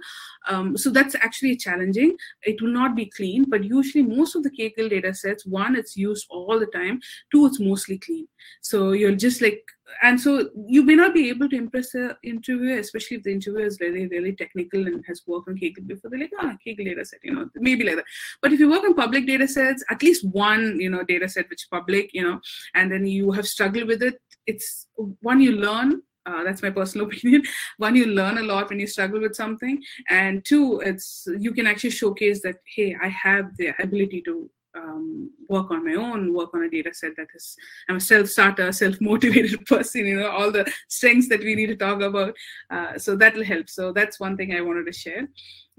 Um, 0.49 0.75
so 0.75 0.89
that's 0.89 1.15
actually 1.15 1.55
challenging. 1.55 2.17
It 2.43 2.61
will 2.61 2.73
not 2.73 2.95
be 2.95 3.05
clean, 3.05 3.45
but 3.47 3.63
usually 3.63 4.03
most 4.03 4.35
of 4.35 4.43
the 4.43 4.51
Kaggle 4.51 4.91
datasets, 4.91 5.47
one, 5.47 5.77
it's 5.77 5.95
used 5.95 6.27
all 6.29 6.59
the 6.59 6.65
time. 6.65 6.99
Two, 7.31 7.45
it's 7.45 7.59
mostly 7.59 7.97
clean. 7.97 8.27
So 8.61 8.91
you're 8.91 9.15
just 9.15 9.41
like 9.41 9.63
and 10.01 10.19
so 10.19 10.49
you 10.67 10.83
may 10.83 10.95
not 10.95 11.13
be 11.13 11.29
able 11.29 11.49
to 11.49 11.55
impress 11.55 11.91
the 11.91 12.17
interviewer, 12.23 12.77
especially 12.77 13.17
if 13.17 13.23
the 13.23 13.31
interviewer 13.31 13.65
is 13.65 13.79
really, 13.79 14.07
really 14.07 14.33
technical 14.33 14.87
and 14.87 15.03
has 15.07 15.21
worked 15.27 15.49
on 15.49 15.55
Kaggle 15.55 15.87
before. 15.87 16.09
They're 16.09 16.21
like, 16.21 16.31
ah, 16.39 16.55
Kaggle 16.65 16.85
data 16.85 17.05
set, 17.05 17.19
you 17.23 17.33
know, 17.33 17.49
maybe 17.55 17.83
like 17.83 17.97
that. 17.97 18.05
But 18.41 18.53
if 18.53 18.59
you 18.59 18.69
work 18.69 18.83
on 18.83 18.93
public 18.93 19.27
data 19.27 19.47
sets, 19.47 19.83
at 19.89 20.01
least 20.01 20.25
one, 20.27 20.79
you 20.79 20.89
know, 20.89 21.03
data 21.03 21.27
set 21.29 21.49
which 21.49 21.63
is 21.63 21.67
public, 21.69 22.11
you 22.13 22.23
know, 22.23 22.39
and 22.73 22.91
then 22.91 23.05
you 23.05 23.31
have 23.31 23.47
struggled 23.47 23.87
with 23.87 24.01
it, 24.01 24.19
it's 24.47 24.87
one 25.21 25.41
you 25.41 25.53
learn. 25.53 26.01
Uh, 26.25 26.43
that's 26.43 26.61
my 26.61 26.69
personal 26.69 27.07
opinion. 27.11 27.43
One, 27.77 27.95
you 27.95 28.05
learn 28.05 28.37
a 28.37 28.43
lot 28.43 28.69
when 28.69 28.79
you 28.79 28.87
struggle 28.87 29.19
with 29.19 29.35
something, 29.35 29.81
and 30.07 30.45
two, 30.45 30.79
it's 30.81 31.27
you 31.39 31.51
can 31.51 31.65
actually 31.65 31.89
showcase 31.89 32.43
that 32.43 32.57
hey, 32.75 32.95
I 33.01 33.07
have 33.07 33.57
the 33.57 33.73
ability 33.79 34.21
to 34.25 34.49
um, 34.75 35.31
work 35.49 35.71
on 35.71 35.85
my 35.85 35.95
own, 35.95 36.33
work 36.33 36.53
on 36.53 36.63
a 36.63 36.69
data 36.69 36.93
set 36.93 37.15
that 37.17 37.27
is, 37.35 37.55
I'm 37.89 37.97
a 37.97 37.99
self-starter, 37.99 38.71
self-motivated 38.71 39.65
person, 39.65 40.05
you 40.05 40.19
know, 40.19 40.29
all 40.29 40.51
the 40.51 40.71
strengths 40.87 41.29
that 41.29 41.41
we 41.41 41.55
need 41.55 41.67
to 41.67 41.75
talk 41.75 42.01
about. 42.01 42.35
Uh, 42.69 42.97
so 42.97 43.15
that 43.15 43.35
will 43.35 43.43
help. 43.43 43.69
So 43.69 43.91
that's 43.91 44.19
one 44.19 44.37
thing 44.37 44.53
I 44.53 44.61
wanted 44.61 44.85
to 44.85 44.93
share. 44.93 45.27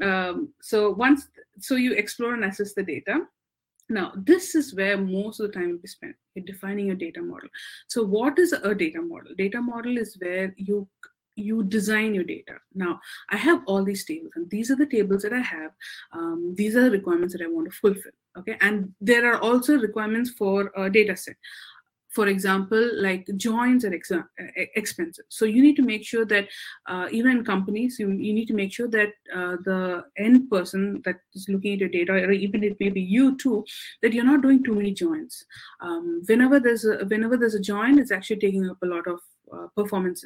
Um, 0.01 0.53
so 0.61 0.91
once, 0.91 1.29
so 1.61 1.77
you 1.77 1.93
explore 1.95 2.35
and 2.35 2.45
assess 2.45 2.75
the 2.75 2.83
data. 2.83 3.21
Now, 3.89 4.13
this 4.17 4.55
is 4.55 4.75
where 4.75 4.97
most 4.97 5.41
of 5.41 5.49
the 5.49 5.53
time 5.53 5.71
will 5.71 5.79
be 5.79 5.89
spent 5.89 6.15
in 6.37 6.45
defining 6.45 6.87
your 6.87 6.97
data 6.97 7.21
model. 7.21 7.49
So 7.88 8.03
what 8.03 8.38
is 8.38 8.53
a 8.53 8.75
data 8.75 9.03
model? 9.03 9.35
Data 9.37 9.61
model 9.61 9.99
is 9.99 10.16
where 10.19 10.55
you 10.57 10.88
you 11.37 11.62
design 11.62 12.14
your 12.14 12.25
data. 12.25 12.55
Now, 12.75 13.01
I 13.31 13.37
have 13.37 13.62
all 13.66 13.85
these 13.85 14.05
tables, 14.05 14.33
and 14.35 14.49
these 14.51 14.71
are 14.71 14.77
the 14.77 14.87
tables 14.87 15.23
that 15.23 15.33
I 15.33 15.40
have. 15.40 15.73
Um, 16.12 16.55
these 16.57 16.77
are 16.77 16.83
the 16.85 16.90
requirements 16.90 17.35
that 17.35 17.42
I 17.42 17.49
want 17.49 17.71
to 17.71 17.77
fulfill. 17.77 18.12
Okay, 18.38 18.57
and 18.61 18.92
there 19.01 19.31
are 19.31 19.38
also 19.38 19.79
requirements 19.79 20.31
for 20.31 20.71
a 20.77 20.90
data 20.90 21.16
set. 21.16 21.37
For 22.11 22.29
example, 22.29 22.90
like 23.01 23.27
joins 23.38 23.87
are 23.87 23.95
ex 23.95 24.12
expensive. 24.77 25.25
So 25.31 25.47
you 25.47 25.62
need 25.62 25.77
to 25.77 25.83
make 25.83 26.05
sure 26.05 26.27
that 26.27 26.47
uh, 26.87 27.09
even 27.11 27.38
in 27.38 27.45
companies, 27.45 27.99
you, 27.99 28.11
you 28.11 28.35
need 28.35 28.49
to 28.49 28.55
make 28.55 28.71
sure 28.71 28.88
that 28.88 29.09
uh, 29.35 29.57
the 29.64 30.05
end 30.18 30.51
person 30.51 31.01
that 31.07 31.16
is 31.35 31.47
looking 31.49 31.73
at 31.73 31.79
your 31.79 31.88
data, 31.88 32.12
or 32.12 32.33
even 32.33 32.64
it 32.64 32.77
may 32.79 32.90
be 32.90 33.01
you 33.01 33.38
too, 33.38 33.64
that 34.03 34.12
you're 34.12 34.27
not 34.27 34.42
doing 34.42 34.62
too 34.62 34.75
many 34.75 34.92
joins. 34.92 35.47
Um, 35.81 36.23
whenever 36.27 36.61
there's 36.61 36.85
a 36.85 36.99
whenever 37.07 37.38
there's 37.38 37.55
a 37.55 37.61
join, 37.61 37.99
it's 37.99 38.12
actually 38.12 38.40
taking 38.40 38.68
up 38.68 38.83
a 38.83 38.87
lot 38.87 39.07
of 39.07 39.21
uh, 39.51 39.68
performance 39.75 40.23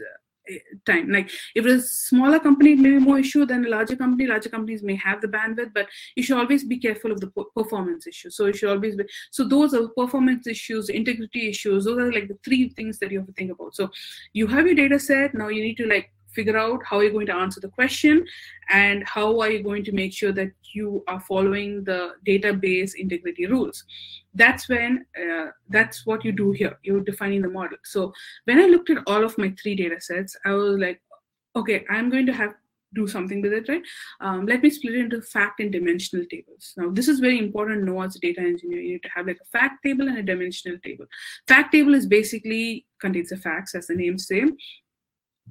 time. 0.84 1.10
Like 1.10 1.30
if 1.54 1.66
it's 1.66 1.84
a 1.84 1.88
smaller 1.88 2.38
company 2.38 2.72
it 2.72 2.78
may 2.78 2.90
be 2.90 2.98
more 2.98 3.18
issue 3.18 3.44
than 3.46 3.66
a 3.66 3.68
larger 3.68 3.96
company 3.96 4.26
larger 4.26 4.48
companies 4.48 4.82
may 4.82 4.96
have 4.96 5.20
the 5.20 5.28
bandwidth 5.28 5.72
but 5.74 5.88
you 6.14 6.22
should 6.22 6.38
always 6.38 6.64
be 6.64 6.78
careful 6.78 7.12
of 7.12 7.20
the 7.20 7.28
performance 7.56 8.06
issue. 8.06 8.30
So 8.30 8.46
you 8.46 8.52
should 8.52 8.70
always 8.70 8.96
be 8.96 9.04
so 9.30 9.44
those 9.44 9.74
are 9.74 9.88
performance 9.88 10.46
issues 10.46 10.88
integrity 10.88 11.48
issues 11.48 11.84
those 11.84 11.98
are 11.98 12.12
like 12.12 12.28
the 12.28 12.38
three 12.44 12.68
things 12.70 12.98
that 12.98 13.10
you 13.10 13.18
have 13.18 13.26
to 13.26 13.32
think 13.32 13.50
about. 13.50 13.74
So 13.74 13.90
you 14.32 14.46
have 14.46 14.66
your 14.66 14.74
data 14.74 14.98
set 14.98 15.34
now 15.34 15.48
you 15.48 15.62
need 15.62 15.76
to 15.78 15.86
like 15.86 16.10
figure 16.38 16.58
out 16.64 16.84
how 16.84 17.00
you're 17.00 17.16
going 17.18 17.32
to 17.32 17.40
answer 17.44 17.60
the 17.60 17.74
question 17.78 18.24
and 18.68 19.06
how 19.14 19.40
are 19.40 19.50
you 19.50 19.62
going 19.62 19.84
to 19.88 19.92
make 20.00 20.12
sure 20.12 20.32
that 20.32 20.50
you 20.74 21.02
are 21.08 21.20
following 21.20 21.82
the 21.84 22.00
database 22.30 22.92
integrity 23.04 23.46
rules 23.46 23.84
that's 24.34 24.68
when 24.68 25.04
uh, 25.22 25.46
that's 25.70 26.04
what 26.06 26.24
you 26.24 26.32
do 26.42 26.52
here 26.52 26.78
you're 26.82 27.08
defining 27.10 27.42
the 27.42 27.54
model 27.58 27.78
so 27.84 28.12
when 28.44 28.58
i 28.58 28.66
looked 28.66 28.90
at 28.90 29.02
all 29.06 29.24
of 29.24 29.38
my 29.38 29.50
three 29.62 29.76
data 29.82 30.00
sets 30.00 30.36
i 30.44 30.52
was 30.52 30.78
like 30.86 31.00
okay 31.54 31.84
i'm 31.90 32.10
going 32.10 32.26
to 32.26 32.38
have 32.42 32.54
do 32.96 33.06
something 33.06 33.42
with 33.42 33.52
it, 33.52 33.68
right? 33.68 33.82
Um, 34.20 34.46
let 34.46 34.62
me 34.62 34.70
split 34.70 34.94
it 34.94 35.00
into 35.00 35.22
fact 35.22 35.60
and 35.60 35.70
dimensional 35.70 36.24
tables. 36.30 36.72
Now, 36.76 36.90
this 36.90 37.08
is 37.08 37.20
very 37.20 37.38
important 37.38 37.84
know 37.84 38.00
as 38.02 38.16
a 38.16 38.20
data 38.20 38.40
engineer. 38.40 38.80
You 38.80 38.92
need 38.94 39.02
to 39.02 39.10
have 39.14 39.26
like 39.26 39.38
a 39.40 39.58
fact 39.58 39.84
table 39.84 40.08
and 40.08 40.18
a 40.18 40.22
dimensional 40.22 40.78
table. 40.84 41.06
Fact 41.46 41.72
table 41.72 41.94
is 41.94 42.06
basically 42.06 42.86
contains 43.00 43.28
the 43.28 43.36
facts, 43.36 43.74
as 43.74 43.86
the 43.86 43.94
name 43.94 44.18
say, 44.18 44.44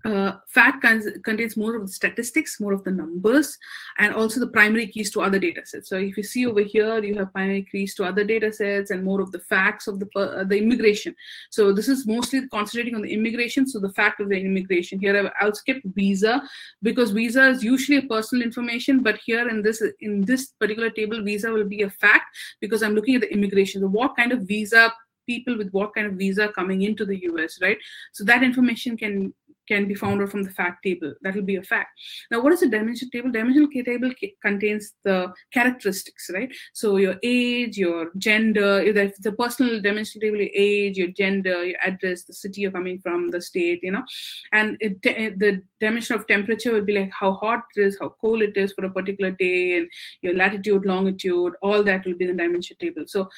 uh, 0.03 0.33
fact 0.47 0.85
contains 1.23 1.55
more 1.55 1.75
of 1.75 1.87
the 1.87 1.93
statistics, 1.93 2.59
more 2.59 2.73
of 2.73 2.83
the 2.83 2.91
numbers, 2.91 3.57
and 3.97 4.13
also 4.13 4.39
the 4.39 4.47
primary 4.47 4.87
keys 4.87 5.09
to 5.11 5.21
other 5.21 5.39
data 5.39 5.61
sets. 5.65 5.89
So 5.89 5.97
if 5.97 6.17
you 6.17 6.23
see 6.23 6.45
over 6.45 6.61
here, 6.61 7.03
you 7.03 7.15
have 7.15 7.31
primary 7.33 7.63
keys 7.71 7.95
to 7.95 8.03
other 8.03 8.23
data 8.23 8.51
sets 8.51 8.91
and 8.91 9.03
more 9.03 9.21
of 9.21 9.31
the 9.31 9.39
facts 9.39 9.87
of 9.87 9.99
the, 9.99 10.07
uh, 10.15 10.43
the 10.43 10.57
immigration. 10.57 11.15
So 11.49 11.71
this 11.71 11.87
is 11.87 12.05
mostly 12.05 12.47
concentrating 12.49 12.95
on 12.95 13.01
the 13.01 13.13
immigration, 13.13 13.67
so 13.67 13.79
the 13.79 13.93
fact 13.93 14.19
of 14.19 14.29
the 14.29 14.39
immigration. 14.39 14.99
Here 14.99 15.31
I'll 15.39 15.55
skip 15.55 15.81
visa 15.85 16.43
because 16.83 17.11
visa 17.11 17.47
is 17.47 17.63
usually 17.63 17.99
a 17.99 18.03
personal 18.03 18.43
information, 18.43 19.01
but 19.01 19.19
here 19.25 19.47
in 19.47 19.61
this 19.61 19.81
in 20.01 20.21
this 20.21 20.47
particular 20.59 20.89
table, 20.89 21.23
visa 21.23 21.51
will 21.51 21.67
be 21.67 21.83
a 21.83 21.89
fact 21.89 22.35
because 22.59 22.83
I'm 22.83 22.95
looking 22.95 23.15
at 23.15 23.21
the 23.21 23.33
immigration. 23.33 23.81
So 23.81 23.87
what 23.87 24.15
kind 24.15 24.31
of 24.31 24.41
visa 24.41 24.93
people 25.25 25.57
with 25.57 25.71
what 25.71 25.93
kind 25.93 26.07
of 26.07 26.13
visa 26.13 26.49
coming 26.49 26.83
into 26.83 27.05
the 27.05 27.23
US, 27.23 27.59
right? 27.61 27.77
So 28.13 28.23
that 28.25 28.43
information 28.43 28.97
can 28.97 29.33
can 29.67 29.87
be 29.87 29.95
found 29.95 30.21
out 30.21 30.29
from 30.29 30.43
the 30.43 30.51
fact 30.51 30.83
table. 30.83 31.13
That 31.21 31.35
will 31.35 31.43
be 31.43 31.55
a 31.55 31.63
fact. 31.63 31.89
Now, 32.31 32.41
what 32.41 32.53
is 32.53 32.61
a 32.61 32.69
dimension 32.69 33.09
table? 33.09 33.31
Dimensional 33.31 33.69
table 33.83 34.11
contains 34.41 34.93
the 35.03 35.33
characteristics, 35.51 36.29
right? 36.33 36.51
So 36.73 36.97
your 36.97 37.15
age, 37.23 37.77
your 37.77 38.11
gender, 38.17 38.81
if 38.81 39.25
a 39.25 39.31
personal 39.31 39.81
dimensional 39.81 40.21
table, 40.21 40.37
your 40.37 40.51
age, 40.53 40.97
your 40.97 41.09
gender, 41.09 41.65
your 41.65 41.79
address, 41.81 42.23
the 42.23 42.33
city 42.33 42.61
you're 42.61 42.71
coming 42.71 42.99
from, 42.99 43.31
the 43.31 43.41
state, 43.41 43.79
you 43.83 43.91
know, 43.91 44.03
and 44.51 44.77
it, 44.79 44.97
eh, 45.05 45.31
the 45.37 45.61
dimension 45.79 46.15
of 46.15 46.27
temperature 46.27 46.71
will 46.71 46.85
be 46.85 46.97
like 46.99 47.11
how 47.11 47.33
hot 47.33 47.63
it 47.75 47.81
is, 47.81 47.97
how 47.99 48.15
cold 48.21 48.41
it 48.41 48.57
is 48.57 48.73
for 48.73 48.85
a 48.85 48.89
particular 48.89 49.31
day, 49.31 49.77
and 49.77 49.87
your 50.21 50.35
latitude, 50.35 50.85
longitude, 50.85 51.53
all 51.61 51.83
that 51.83 52.05
will 52.05 52.15
be 52.15 52.25
the 52.25 52.33
dimension 52.33 52.77
table. 52.79 53.03
So 53.07 53.29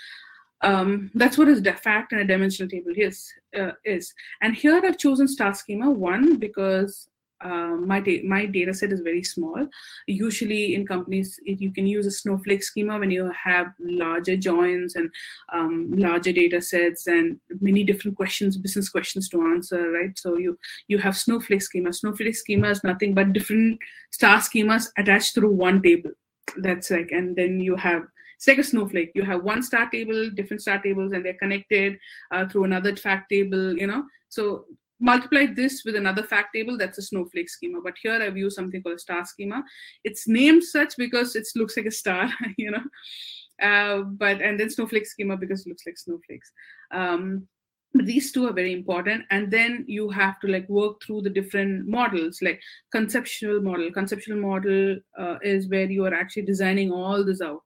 um, 0.62 1.12
that's 1.14 1.38
what 1.38 1.48
a 1.50 1.74
fact 1.74 2.12
and 2.12 2.22
a 2.22 2.26
dimensional 2.26 2.70
table 2.70 2.92
is, 2.96 3.32
uh, 3.58 3.72
is. 3.86 4.14
And 4.42 4.56
here 4.56 4.80
I've 4.84 4.98
chosen 4.98 5.28
star 5.28 5.54
schema 5.54 5.90
one 5.90 6.38
because 6.38 7.08
uh, 7.42 7.76
my 7.76 8.00
da- 8.00 8.24
my 8.24 8.46
data 8.46 8.74
set 8.74 8.92
is 8.92 9.02
very 9.02 9.24
small. 9.24 9.68
Usually 10.08 10.74
in 10.74 10.88
companies, 10.88 11.40
you 11.44 11.72
can 11.72 11.86
use 11.86 12.08
a 12.08 12.12
snowflake 12.12 12.64
schema 12.64 12.98
when 12.98 13.12
you 13.12 13.32
have 13.32 13.68
larger 13.80 14.36
joins 14.36 14.96
and 14.96 15.10
um, 15.54 15.92
larger 15.92 16.32
data 16.32 16.62
sets 16.62 17.06
and 17.06 17.40
many 17.62 17.84
different 17.84 18.18
questions, 18.18 18.58
business 18.58 18.90
questions 18.90 19.30
to 19.30 19.42
answer, 19.42 19.92
right? 19.92 20.18
So 20.18 20.38
you 20.38 20.58
you 20.88 20.98
have 20.98 21.16
snowflake 21.16 21.62
schema. 21.62 21.94
Snowflake 21.94 22.36
schema 22.36 22.70
is 22.70 22.84
nothing 22.84 23.14
but 23.14 23.34
different 23.34 23.80
star 24.12 24.40
schemas 24.40 24.90
attached 24.98 25.36
through 25.36 25.52
one 25.52 25.82
table. 25.82 26.12
That's 26.58 26.90
like, 26.90 27.12
and 27.12 27.36
then 27.36 27.60
you 27.60 27.76
have 27.76 28.08
it's 28.38 28.48
like 28.48 28.60
a 28.60 28.64
snowflake. 28.64 29.12
You 29.16 29.24
have 29.24 29.44
one 29.44 29.64
star 29.64 29.90
table, 29.90 30.30
different 30.30 30.62
star 30.62 30.80
tables, 30.80 31.12
and 31.12 31.26
they're 31.26 31.34
connected 31.34 31.98
uh, 32.32 32.48
through 32.48 32.66
another 32.66 32.96
fact 32.96 33.30
table. 33.30 33.76
You 33.76 33.88
know, 33.88 34.04
so 34.30 34.66
multiply 35.00 35.48
this 35.48 35.84
with 35.86 35.96
another 35.96 36.24
fact 36.24 36.54
table, 36.54 36.78
that's 36.78 36.98
a 36.98 37.02
snowflake 37.02 37.50
schema. 37.50 37.80
But 37.84 37.96
here 38.02 38.22
I've 38.22 38.38
used 38.38 38.56
something 38.56 38.82
called 38.82 38.96
a 38.96 39.00
star 39.00 39.26
schema. 39.26 39.64
It's 40.04 40.28
named 40.28 40.64
such 40.64 40.94
because 40.98 41.36
it 41.36 41.48
looks 41.56 41.76
like 41.78 41.88
a 41.88 41.92
star, 41.92 42.30
you 42.58 42.72
know. 42.72 42.84
Uh, 43.62 44.04
but 44.04 44.40
and 44.40 44.60
then 44.60 44.70
snowflake 44.70 45.08
schema 45.08 45.36
because 45.36 45.66
it 45.66 45.70
looks 45.70 45.84
like 45.86 45.98
snowflakes. 45.98 46.52
Um, 46.92 47.48
these 47.94 48.32
two 48.32 48.48
are 48.48 48.54
very 48.54 48.74
important 48.74 49.26
and 49.32 49.50
then 49.50 49.84
you 49.88 50.10
have 50.10 50.40
to 50.40 50.48
like 50.48 50.68
work 50.70 51.02
through 51.02 51.22
the 51.22 51.30
different 51.30 51.88
models 51.88 52.40
like 52.42 52.62
conceptual 52.92 53.62
model 53.62 53.92
conceptual 53.92 54.38
model 54.38 54.98
uh, 55.18 55.38
is 55.42 55.70
where 55.70 55.90
you 55.90 56.06
are 56.06 56.14
actually 56.14 56.44
designing 56.44 56.92
all 56.92 57.24
this 57.24 57.42
out 57.42 57.62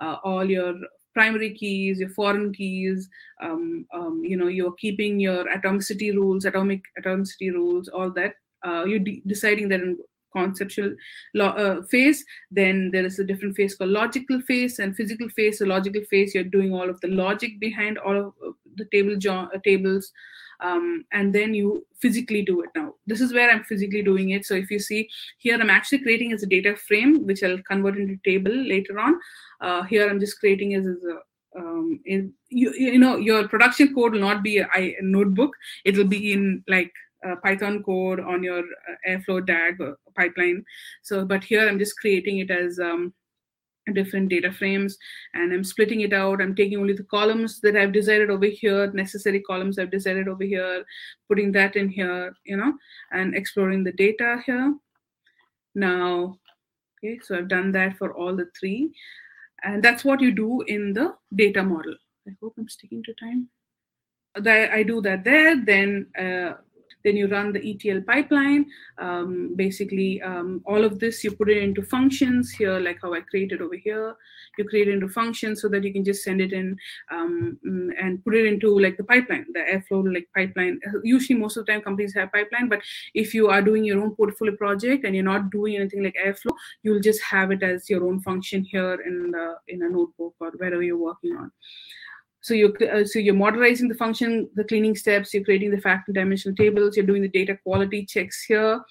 uh, 0.00 0.16
all 0.24 0.44
your 0.44 0.74
primary 1.14 1.54
keys, 1.54 2.00
your 2.00 2.08
foreign 2.10 2.52
keys, 2.52 3.08
um, 3.42 3.86
um, 3.94 4.22
you 4.24 4.36
know, 4.36 4.48
you're 4.48 4.72
keeping 4.72 5.20
your 5.20 5.44
atomicity 5.44 6.12
rules, 6.12 6.44
atomic 6.44 6.82
atomicity 7.00 7.52
rules, 7.52 7.88
all 7.88 8.10
that. 8.10 8.34
Uh, 8.66 8.84
you're 8.84 8.98
de 8.98 9.22
deciding 9.26 9.68
that 9.68 9.80
in 9.80 9.98
conceptual 10.34 10.94
uh, 11.40 11.82
phase. 11.82 12.24
Then 12.50 12.90
there 12.92 13.06
is 13.06 13.18
a 13.18 13.24
different 13.24 13.56
phase 13.56 13.74
called 13.76 13.90
logical 13.90 14.40
phase 14.40 14.78
and 14.78 14.96
physical 14.96 15.28
phase. 15.28 15.58
So 15.58 15.66
logical 15.66 16.02
phase, 16.10 16.34
you're 16.34 16.44
doing 16.44 16.74
all 16.74 16.90
of 16.90 17.00
the 17.00 17.08
logic 17.08 17.60
behind 17.60 17.98
all 17.98 18.18
of 18.18 18.54
the 18.76 18.86
table 18.92 19.16
uh, 19.30 19.58
tables. 19.64 20.10
Um, 20.60 21.04
and 21.12 21.34
then 21.34 21.54
you 21.54 21.86
physically 21.98 22.42
do 22.42 22.62
it 22.62 22.70
now. 22.74 22.94
This 23.06 23.20
is 23.20 23.32
where 23.32 23.50
I'm 23.50 23.64
physically 23.64 24.02
doing 24.02 24.30
it. 24.30 24.46
So 24.46 24.54
if 24.54 24.70
you 24.70 24.78
see 24.78 25.08
here, 25.38 25.58
I'm 25.60 25.70
actually 25.70 25.98
creating 25.98 26.32
as 26.32 26.42
a 26.42 26.46
data 26.46 26.76
frame, 26.76 27.26
which 27.26 27.42
I'll 27.42 27.62
convert 27.62 27.96
into 27.96 28.16
table 28.24 28.52
later 28.52 28.98
on. 28.98 29.18
Uh, 29.60 29.82
here 29.82 30.08
I'm 30.08 30.20
just 30.20 30.40
creating 30.40 30.74
as, 30.74 30.86
as 30.86 31.02
a 31.04 31.18
um, 31.56 32.00
in, 32.04 32.32
you, 32.48 32.72
you 32.74 32.98
know 32.98 33.16
your 33.16 33.46
production 33.46 33.94
code 33.94 34.12
will 34.12 34.20
not 34.20 34.42
be 34.42 34.58
a, 34.58 34.68
a 34.74 34.96
notebook 35.02 35.54
it 35.84 35.96
will 35.96 36.04
be 36.04 36.32
in 36.32 36.64
like 36.66 36.92
uh, 37.24 37.36
python 37.44 37.82
code 37.84 38.20
on 38.20 38.42
your 38.42 38.58
uh, 38.58 39.08
airflow 39.08 39.44
dag 39.46 39.78
pipeline 40.16 40.64
so 41.02 41.24
but 41.24 41.44
here 41.44 41.68
i'm 41.68 41.78
just 41.78 41.96
creating 42.00 42.38
it 42.38 42.50
as 42.50 42.80
um, 42.80 43.12
different 43.92 44.28
data 44.30 44.50
frames 44.50 44.96
and 45.34 45.52
i'm 45.52 45.62
splitting 45.62 46.00
it 46.00 46.12
out 46.12 46.40
i'm 46.40 46.54
taking 46.54 46.78
only 46.78 46.94
the 46.94 47.02
columns 47.04 47.60
that 47.60 47.76
i've 47.76 47.92
decided 47.92 48.30
over 48.30 48.46
here 48.46 48.90
necessary 48.92 49.40
columns 49.40 49.78
i've 49.78 49.90
decided 49.90 50.26
over 50.26 50.44
here 50.44 50.84
putting 51.28 51.52
that 51.52 51.76
in 51.76 51.88
here 51.88 52.34
you 52.44 52.56
know 52.56 52.72
and 53.12 53.34
exploring 53.34 53.84
the 53.84 53.92
data 53.92 54.38
here 54.46 54.74
now 55.74 56.38
okay 56.98 57.20
so 57.22 57.36
i've 57.36 57.48
done 57.48 57.70
that 57.72 57.96
for 57.98 58.14
all 58.14 58.34
the 58.34 58.46
three 58.58 58.90
and 59.64 59.82
that's 59.82 60.04
what 60.04 60.20
you 60.20 60.30
do 60.30 60.62
in 60.62 60.92
the 60.92 61.14
data 61.34 61.62
model. 61.62 61.94
I 62.28 62.32
hope 62.40 62.54
I'm 62.58 62.68
sticking 62.68 63.02
to 63.04 63.14
time. 63.14 63.48
I 64.46 64.82
do 64.82 65.00
that 65.02 65.24
there, 65.24 65.64
then 65.64 66.06
uh, 66.18 66.54
then 67.04 67.16
you 67.16 67.28
run 67.28 67.52
the 67.52 67.60
ETL 67.70 68.02
pipeline. 68.02 68.66
Um, 68.98 69.54
basically, 69.54 70.22
um, 70.22 70.62
all 70.66 70.84
of 70.84 70.98
this 70.98 71.22
you 71.22 71.32
put 71.32 71.50
it 71.50 71.62
into 71.62 71.82
functions 71.82 72.50
here, 72.50 72.78
like 72.80 72.98
how 73.02 73.14
I 73.14 73.20
created 73.20 73.60
over 73.60 73.76
here. 73.76 74.16
You 74.58 74.64
create 74.64 74.88
into 74.88 75.08
functions 75.08 75.60
so 75.60 75.68
that 75.68 75.84
you 75.84 75.92
can 75.92 76.04
just 76.04 76.24
send 76.24 76.40
it 76.40 76.52
in 76.52 76.76
um, 77.10 77.58
mm, 77.66 77.90
and 78.00 78.24
put 78.24 78.34
it 78.34 78.46
into 78.46 78.78
like 78.78 78.96
the 78.96 79.04
pipeline, 79.04 79.46
the 79.52 79.60
Airflow 79.60 80.12
like 80.12 80.28
pipeline. 80.34 80.80
Usually, 81.02 81.38
most 81.38 81.56
of 81.56 81.66
the 81.66 81.72
time 81.72 81.82
companies 81.82 82.14
have 82.14 82.32
pipeline, 82.32 82.68
but 82.68 82.80
if 83.14 83.34
you 83.34 83.48
are 83.48 83.62
doing 83.62 83.84
your 83.84 84.00
own 84.00 84.14
portfolio 84.14 84.56
project 84.56 85.04
and 85.04 85.14
you're 85.14 85.24
not 85.24 85.50
doing 85.50 85.76
anything 85.76 86.02
like 86.02 86.16
Airflow, 86.24 86.54
you'll 86.82 87.00
just 87.00 87.22
have 87.22 87.50
it 87.50 87.62
as 87.62 87.90
your 87.90 88.04
own 88.06 88.20
function 88.20 88.64
here 88.64 88.94
in 89.06 89.30
the 89.30 89.56
in 89.68 89.82
a 89.82 89.88
notebook 89.88 90.34
or 90.40 90.50
wherever 90.52 90.82
you're 90.82 90.96
working 90.96 91.36
on. 91.36 91.50
So 92.44 92.52
you're 92.52 92.76
uh, 92.92 93.06
so 93.06 93.18
you're 93.18 93.42
modernizing 93.42 93.88
the 93.88 93.94
function, 93.94 94.50
the 94.54 94.64
cleaning 94.64 94.96
steps. 94.96 95.32
You're 95.32 95.44
creating 95.44 95.70
the 95.70 95.80
fact 95.80 96.08
and 96.08 96.14
dimensional 96.14 96.54
tables. 96.54 96.94
You're 96.94 97.06
doing 97.06 97.22
the 97.22 97.28
data 97.28 97.56
quality 97.62 98.04
checks 98.04 98.44
here, 98.44 98.82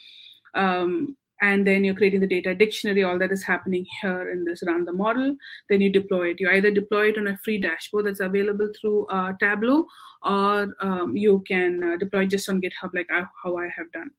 um, 0.56 1.16
and 1.40 1.68
then 1.68 1.84
you're 1.84 1.94
creating 1.94 2.22
the 2.22 2.34
data 2.36 2.56
dictionary. 2.56 3.04
All 3.04 3.20
that 3.20 3.32
is 3.32 3.44
happening 3.44 3.86
here 4.02 4.32
in 4.32 4.44
this 4.44 4.64
run 4.66 4.86
the 4.86 4.92
model. 4.92 5.36
Then 5.70 5.82
you 5.82 5.92
deploy 5.92 6.32
it. 6.32 6.40
You 6.40 6.50
either 6.50 6.72
deploy 6.72 7.10
it 7.10 7.20
on 7.20 7.28
a 7.28 7.38
free 7.46 7.60
dashboard 7.60 8.08
that's 8.08 8.22
available 8.22 8.72
through 8.82 9.06
uh, 9.06 9.34
Tableau, 9.40 9.86
or 10.24 10.74
um, 10.80 11.16
you 11.16 11.44
can 11.48 11.84
uh, 11.84 11.98
deploy 11.98 12.26
just 12.26 12.50
on 12.50 12.60
GitHub, 12.60 12.96
like 12.96 13.12
I, 13.12 13.24
how 13.44 13.58
I 13.58 13.70
have 13.78 13.92
done. 13.92 14.10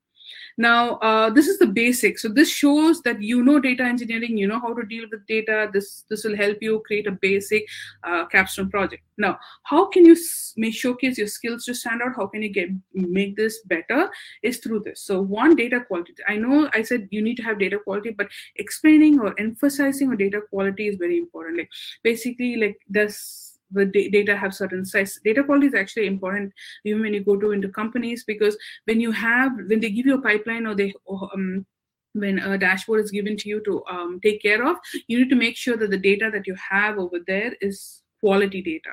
Now, 0.56 0.96
uh, 0.96 1.30
this 1.30 1.48
is 1.48 1.58
the 1.58 1.66
basic. 1.66 2.18
So 2.18 2.28
this 2.28 2.50
shows 2.50 3.02
that 3.02 3.22
you 3.22 3.42
know 3.42 3.60
data 3.60 3.82
engineering, 3.82 4.36
you 4.36 4.46
know 4.46 4.60
how 4.60 4.74
to 4.74 4.84
deal 4.84 5.04
with 5.10 5.26
data. 5.26 5.70
This 5.72 6.04
this 6.08 6.24
will 6.24 6.36
help 6.36 6.58
you 6.60 6.82
create 6.86 7.06
a 7.06 7.12
basic 7.12 7.66
uh, 8.02 8.26
capstone 8.26 8.70
project. 8.70 9.02
Now, 9.18 9.38
how 9.64 9.86
can 9.86 10.04
you 10.04 10.16
may 10.56 10.70
showcase 10.70 11.18
your 11.18 11.28
skills 11.28 11.64
to 11.64 11.74
stand 11.74 12.02
out? 12.02 12.16
How 12.16 12.26
can 12.26 12.42
you 12.42 12.48
get 12.48 12.68
make 12.92 13.36
this 13.36 13.60
better? 13.62 14.10
Is 14.42 14.58
through 14.58 14.80
this. 14.80 15.02
So 15.02 15.20
one 15.20 15.56
data 15.56 15.80
quality. 15.86 16.14
I 16.28 16.36
know 16.36 16.68
I 16.72 16.82
said 16.82 17.08
you 17.10 17.22
need 17.22 17.36
to 17.36 17.42
have 17.42 17.58
data 17.58 17.78
quality, 17.78 18.10
but 18.10 18.28
explaining 18.56 19.20
or 19.20 19.34
emphasizing 19.38 20.10
on 20.10 20.16
data 20.16 20.40
quality 20.50 20.88
is 20.88 20.96
very 20.96 21.18
important. 21.18 21.58
Like 21.58 21.70
basically, 22.02 22.56
like 22.56 22.78
this 22.88 23.43
the 23.74 24.10
data 24.10 24.36
have 24.36 24.54
certain 24.54 24.84
size. 24.84 25.18
Data 25.24 25.44
quality 25.44 25.66
is 25.66 25.74
actually 25.74 26.06
important 26.06 26.52
even 26.84 27.02
when 27.02 27.14
you 27.14 27.24
go 27.24 27.36
to 27.36 27.52
into 27.52 27.68
companies 27.68 28.24
because 28.24 28.56
when 28.84 29.00
you 29.00 29.12
have 29.12 29.52
when 29.68 29.80
they 29.80 29.90
give 29.90 30.06
you 30.06 30.14
a 30.14 30.22
pipeline 30.22 30.66
or 30.66 30.74
they 30.74 30.92
um, 31.08 31.66
when 32.12 32.38
a 32.38 32.56
dashboard 32.56 33.00
is 33.00 33.10
given 33.10 33.36
to 33.36 33.48
you 33.48 33.60
to 33.64 33.82
um, 33.90 34.20
take 34.22 34.40
care 34.40 34.64
of, 34.64 34.76
you 35.08 35.18
need 35.18 35.30
to 35.30 35.36
make 35.36 35.56
sure 35.56 35.76
that 35.76 35.90
the 35.90 35.98
data 35.98 36.30
that 36.32 36.46
you 36.46 36.54
have 36.54 36.98
over 36.98 37.18
there 37.26 37.54
is 37.60 38.02
quality 38.20 38.62
data 38.62 38.90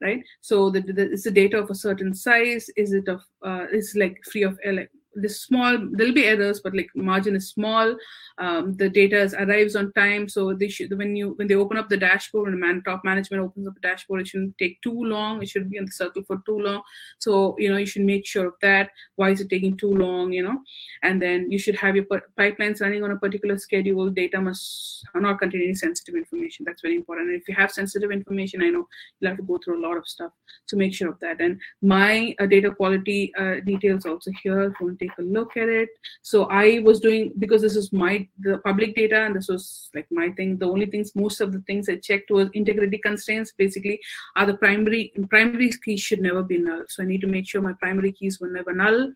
right 0.00 0.24
so 0.40 0.68
the, 0.70 0.80
the 0.80 1.12
is 1.12 1.22
the 1.22 1.30
data 1.30 1.56
of 1.56 1.70
a 1.70 1.74
certain 1.74 2.12
size 2.12 2.68
is 2.76 2.92
it 2.92 3.06
of 3.08 3.22
uh, 3.46 3.66
is 3.72 3.94
like 3.94 4.18
free 4.24 4.42
of 4.42 4.58
like 4.72 4.90
the 5.14 5.28
small 5.28 5.78
there'll 5.92 6.14
be 6.14 6.26
errors 6.26 6.60
but 6.60 6.74
like 6.74 6.90
margin 6.94 7.36
is 7.36 7.50
small. 7.50 7.94
Um, 8.38 8.74
the 8.74 8.88
data 8.88 9.20
is, 9.20 9.34
arrives 9.34 9.76
on 9.76 9.92
time 9.92 10.28
so 10.28 10.54
they 10.54 10.68
should 10.68 10.96
when 10.96 11.14
you 11.16 11.32
when 11.36 11.48
they 11.48 11.54
open 11.54 11.76
up 11.76 11.88
the 11.88 11.96
dashboard 11.96 12.52
the 12.52 12.56
man, 12.56 12.82
top 12.84 13.04
management 13.04 13.42
opens 13.42 13.66
up 13.66 13.74
the 13.74 13.80
dashboard 13.80 14.20
it 14.20 14.28
shouldn't 14.28 14.56
take 14.58 14.80
too 14.82 15.04
long. 15.04 15.42
It 15.42 15.48
shouldn't 15.48 15.70
be 15.70 15.76
in 15.76 15.84
the 15.84 15.92
circle 15.92 16.22
for 16.26 16.42
too 16.46 16.58
long. 16.58 16.82
So 17.18 17.56
you 17.58 17.70
know 17.70 17.76
you 17.76 17.86
should 17.86 18.02
make 18.02 18.26
sure 18.26 18.46
of 18.46 18.54
that. 18.62 18.90
Why 19.16 19.30
is 19.30 19.40
it 19.40 19.50
taking 19.50 19.76
too 19.76 19.92
long 19.92 20.32
you 20.32 20.42
know? 20.42 20.60
And 21.02 21.20
then 21.20 21.50
you 21.50 21.58
should 21.58 21.76
have 21.76 21.96
your 21.96 22.06
pipelines 22.38 22.80
running 22.80 23.04
on 23.04 23.10
a 23.10 23.16
particular 23.16 23.58
schedule. 23.58 24.10
Data 24.10 24.40
must 24.40 25.06
not 25.14 25.38
contain 25.38 25.62
any 25.62 25.74
sensitive 25.74 26.14
information. 26.14 26.64
That's 26.64 26.82
very 26.82 26.96
important. 26.96 27.28
And 27.30 27.40
if 27.40 27.48
you 27.48 27.54
have 27.54 27.70
sensitive 27.70 28.10
information 28.10 28.62
i 28.62 28.70
know 28.70 28.86
you'll 29.20 29.30
have 29.30 29.38
to 29.38 29.44
go 29.44 29.58
through 29.62 29.80
a 29.80 29.84
lot 29.86 29.96
of 29.96 30.06
stuff. 30.06 30.32
To 30.68 30.76
make 30.76 30.94
sure 30.94 31.08
of 31.08 31.18
that. 31.20 31.40
And 31.40 31.60
my 31.82 32.34
uh, 32.40 32.46
data 32.46 32.70
quality 32.70 33.32
uh, 33.38 33.56
details 33.64 34.06
also 34.06 34.30
here 34.42 34.74
take 35.02 35.16
a 35.18 35.22
look 35.36 35.56
at 35.56 35.68
it. 35.68 35.88
So 36.22 36.44
I 36.44 36.66
was 36.88 37.00
doing 37.06 37.32
because 37.38 37.62
this 37.62 37.76
is 37.82 37.92
my 37.92 38.14
the 38.46 38.58
public 38.68 38.94
data 39.00 39.18
and 39.24 39.36
this 39.36 39.48
was 39.48 39.90
like 39.94 40.06
my 40.10 40.28
thing. 40.36 40.58
The 40.58 40.70
only 40.74 40.86
things 40.86 41.14
most 41.24 41.40
of 41.40 41.52
the 41.52 41.62
things 41.70 41.88
I 41.88 41.96
checked 41.96 42.30
was 42.30 42.48
integrity 42.62 42.98
constraints. 42.98 43.52
Basically, 43.64 44.00
are 44.36 44.46
the 44.46 44.58
primary 44.64 45.12
primary 45.34 45.72
keys 45.84 46.00
should 46.00 46.22
never 46.28 46.42
be 46.42 46.58
null. 46.58 46.84
So 46.88 47.02
I 47.02 47.06
need 47.06 47.22
to 47.22 47.34
make 47.36 47.48
sure 47.48 47.60
my 47.60 47.76
primary 47.84 48.12
keys 48.12 48.40
were 48.40 48.52
never 48.58 48.72
null, 48.72 49.12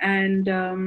and 0.00 0.48
um, 0.48 0.82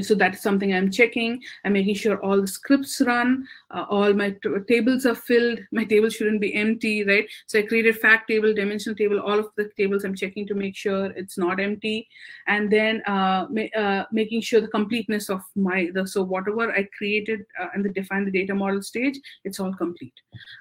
so 0.00 0.14
that's 0.14 0.42
something 0.42 0.72
I'm 0.72 0.90
checking. 0.90 1.42
I'm 1.64 1.74
making 1.74 1.96
sure 1.96 2.18
all 2.22 2.40
the 2.40 2.46
scripts 2.46 3.00
run, 3.02 3.46
uh, 3.70 3.84
all 3.90 4.14
my 4.14 4.34
tables 4.68 5.04
are 5.04 5.14
filled. 5.14 5.58
My 5.72 5.84
table 5.84 6.08
shouldn't 6.08 6.40
be 6.40 6.54
empty, 6.54 7.04
right? 7.04 7.26
So 7.46 7.58
I 7.58 7.62
created 7.62 7.98
fact 7.98 8.28
table, 8.28 8.54
dimensional 8.54 8.96
table, 8.96 9.20
all 9.20 9.38
of 9.38 9.50
the 9.56 9.70
tables 9.76 10.04
I'm 10.04 10.14
checking 10.14 10.46
to 10.46 10.54
make 10.54 10.74
sure 10.74 11.06
it's 11.06 11.36
not 11.36 11.60
empty. 11.60 12.08
And 12.46 12.70
then 12.70 13.02
uh, 13.06 13.46
ma 13.50 13.64
uh, 13.76 14.04
making 14.10 14.40
sure 14.40 14.60
the 14.60 14.68
completeness 14.68 15.28
of 15.28 15.42
my, 15.54 15.90
the, 15.92 16.06
so 16.06 16.22
whatever 16.22 16.72
I 16.72 16.88
created 16.96 17.44
uh, 17.60 17.68
and 17.74 17.84
the 17.84 17.90
define 17.90 18.24
the 18.24 18.30
data 18.30 18.54
model 18.54 18.82
stage, 18.82 19.18
it's 19.44 19.60
all 19.60 19.74
complete. 19.74 20.14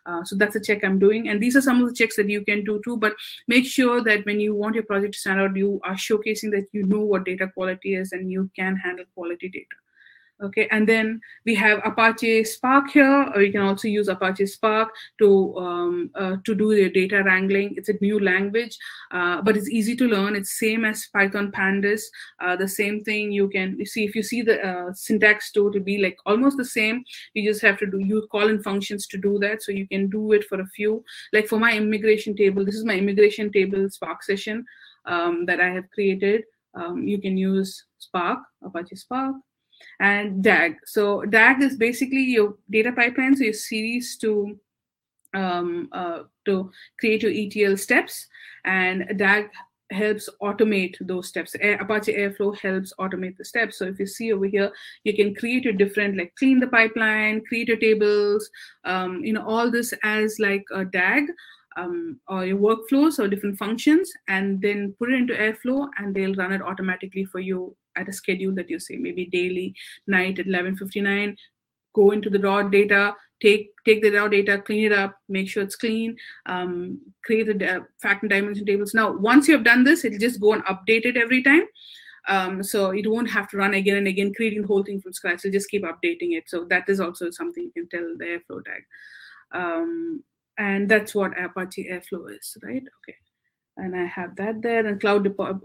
Uh, 0.05 0.23
so 0.25 0.35
that's 0.35 0.55
a 0.55 0.59
check 0.59 0.83
I'm 0.83 0.99
doing. 0.99 1.29
And 1.29 1.41
these 1.41 1.55
are 1.55 1.61
some 1.61 1.81
of 1.81 1.87
the 1.87 1.95
checks 1.95 2.17
that 2.17 2.29
you 2.29 2.43
can 2.43 2.65
do 2.65 2.81
too, 2.83 2.97
but 2.97 3.13
make 3.47 3.65
sure 3.65 4.03
that 4.03 4.25
when 4.25 4.41
you 4.41 4.53
want 4.53 4.75
your 4.75 4.83
project 4.83 5.13
to 5.13 5.19
stand 5.19 5.39
out, 5.39 5.55
you 5.55 5.79
are 5.83 5.95
showcasing 5.95 6.51
that 6.51 6.67
you 6.73 6.83
know 6.83 6.99
what 6.99 7.23
data 7.23 7.47
quality 7.53 7.95
is 7.95 8.11
and 8.11 8.29
you 8.29 8.49
can 8.55 8.75
handle 8.75 9.04
quality 9.13 9.49
data. 9.49 9.75
Okay, 10.43 10.67
and 10.69 10.87
then 10.87 11.21
we 11.45 11.55
have 11.55 11.79
Apache 11.85 12.43
Spark 12.43 12.89
here, 12.91 13.31
or 13.33 13.41
you 13.41 13.53
can 13.53 13.61
also 13.61 13.87
use 13.87 14.09
Apache 14.09 14.47
Spark 14.47 14.89
to 15.17 15.55
um, 15.57 16.11
uh, 16.13 16.35
to 16.43 16.53
do 16.53 16.75
the 16.75 16.89
data 16.89 17.23
wrangling. 17.23 17.73
It's 17.77 17.87
a 17.87 17.93
new 18.01 18.19
language, 18.19 18.77
uh, 19.11 19.41
but 19.41 19.55
it's 19.55 19.69
easy 19.69 19.95
to 19.95 20.05
learn. 20.05 20.35
It's 20.35 20.59
same 20.59 20.83
as 20.83 21.07
Python 21.13 21.53
Pandas. 21.53 22.01
Uh, 22.41 22.57
the 22.57 22.67
same 22.67 23.01
thing 23.05 23.31
you 23.31 23.47
can 23.47 23.79
you 23.79 23.85
see 23.85 24.03
if 24.03 24.13
you 24.13 24.23
see 24.23 24.41
the 24.41 24.61
uh, 24.61 24.93
syntax 24.93 25.53
to 25.53 25.71
to 25.71 25.79
be 25.79 25.99
like 25.99 26.17
almost 26.25 26.57
the 26.57 26.65
same. 26.65 27.05
You 27.33 27.49
just 27.49 27.61
have 27.61 27.77
to 27.79 27.85
do 27.85 27.99
you 27.99 28.27
call 28.29 28.49
in 28.49 28.61
functions 28.61 29.07
to 29.07 29.17
do 29.17 29.39
that, 29.39 29.63
so 29.63 29.71
you 29.71 29.87
can 29.87 30.09
do 30.09 30.33
it 30.33 30.43
for 30.43 30.59
a 30.59 30.67
few. 30.67 31.05
Like 31.31 31.47
for 31.47 31.59
my 31.59 31.77
immigration 31.77 32.35
table, 32.35 32.65
this 32.65 32.75
is 32.75 32.83
my 32.83 32.95
immigration 32.95 33.53
table 33.53 33.89
Spark 33.89 34.21
session 34.21 34.65
um, 35.05 35.45
that 35.45 35.61
I 35.61 35.69
have 35.69 35.89
created. 35.91 36.43
Um, 36.75 37.07
you 37.07 37.19
can 37.19 37.37
use 37.37 37.85
Spark, 37.99 38.39
Apache 38.63 38.95
Spark 38.95 39.35
and 39.99 40.43
DAG. 40.43 40.77
So 40.85 41.23
DAG 41.23 41.61
is 41.61 41.77
basically 41.77 42.23
your 42.23 42.55
data 42.69 42.91
pipeline, 42.91 43.35
so 43.35 43.43
your 43.43 43.53
series 43.53 44.17
to 44.17 44.59
um, 45.33 45.89
uh, 45.91 46.23
to 46.45 46.71
create 46.99 47.23
your 47.23 47.31
ETL 47.31 47.77
steps, 47.77 48.27
and 48.63 49.17
DAG 49.17 49.49
helps 49.91 50.29
automate 50.41 50.95
those 51.01 51.27
steps. 51.27 51.55
Apache 51.55 52.13
Airflow 52.13 52.57
helps 52.57 52.93
automate 52.99 53.37
the 53.37 53.45
steps. 53.45 53.77
So 53.77 53.85
if 53.85 53.99
you 53.99 54.07
see 54.07 54.33
over 54.33 54.45
here, 54.45 54.71
you 55.03 55.13
can 55.13 55.35
create 55.35 55.63
your 55.63 55.73
different, 55.73 56.17
like 56.17 56.33
clean 56.39 56.59
the 56.59 56.67
pipeline, 56.67 57.43
create 57.45 57.67
your 57.67 57.77
tables, 57.77 58.49
um, 58.83 59.23
you 59.23 59.33
know, 59.33 59.45
all 59.45 59.69
this 59.69 59.93
as 60.03 60.39
like 60.39 60.65
a 60.73 60.85
DAG 60.85 61.25
um, 61.75 62.19
or 62.27 62.45
your 62.45 62.57
workflows 62.57 63.19
or 63.19 63.27
different 63.27 63.57
functions, 63.57 64.11
and 64.27 64.61
then 64.61 64.95
put 64.97 65.11
it 65.11 65.15
into 65.15 65.33
Airflow, 65.33 65.89
and 65.97 66.15
they'll 66.15 66.35
run 66.35 66.53
it 66.53 66.61
automatically 66.61 67.25
for 67.25 67.39
you 67.39 67.75
at 67.95 68.09
a 68.09 68.13
schedule 68.13 68.53
that 68.55 68.69
you 68.69 68.79
say 68.79 68.95
maybe 68.95 69.25
daily 69.25 69.73
night 70.07 70.39
at 70.39 70.47
11:59 70.47 71.35
go 71.93 72.11
into 72.11 72.29
the 72.29 72.39
raw 72.39 72.61
data 72.61 73.15
take 73.41 73.71
take 73.85 74.01
the 74.01 74.11
raw 74.11 74.27
data 74.27 74.61
clean 74.61 74.85
it 74.85 74.91
up 74.91 75.17
make 75.29 75.49
sure 75.49 75.63
it's 75.63 75.75
clean 75.75 76.15
um, 76.45 76.99
create 77.23 77.47
the 77.47 77.85
fact 78.01 78.23
and 78.23 78.29
dimension 78.29 78.65
tables. 78.65 78.93
Now 78.93 79.11
once 79.11 79.47
you 79.47 79.55
have 79.55 79.63
done 79.63 79.83
this 79.83 80.05
it'll 80.05 80.19
just 80.19 80.41
go 80.41 80.53
and 80.53 80.65
update 80.65 81.05
it 81.05 81.17
every 81.17 81.43
time. 81.43 81.63
Um, 82.27 82.63
so 82.63 82.89
it 82.89 83.07
won't 83.07 83.29
have 83.29 83.47
to 83.49 83.57
run 83.57 83.75
again 83.75 83.97
and 83.97 84.07
again 84.07 84.33
creating 84.33 84.63
the 84.63 84.67
whole 84.67 84.83
thing 84.83 84.99
from 84.99 85.13
scratch. 85.13 85.41
So 85.41 85.51
just 85.51 85.69
keep 85.69 85.83
updating 85.83 86.35
it. 86.37 86.45
So 86.47 86.65
that 86.65 86.89
is 86.89 86.99
also 86.99 87.29
something 87.29 87.71
you 87.75 87.87
can 87.87 87.87
tell 87.87 88.15
the 88.17 88.25
airflow 88.25 88.63
DAG. 88.65 88.83
Um, 89.51 90.23
and 90.57 90.89
that's 90.89 91.13
what 91.13 91.37
apache 91.39 91.89
airflow 91.91 92.31
is 92.31 92.57
right 92.63 92.83
okay 92.97 93.17
and 93.77 93.95
I 93.95 94.05
have 94.05 94.35
that 94.37 94.61
there 94.61 94.85
and 94.85 95.01
cloud 95.01 95.23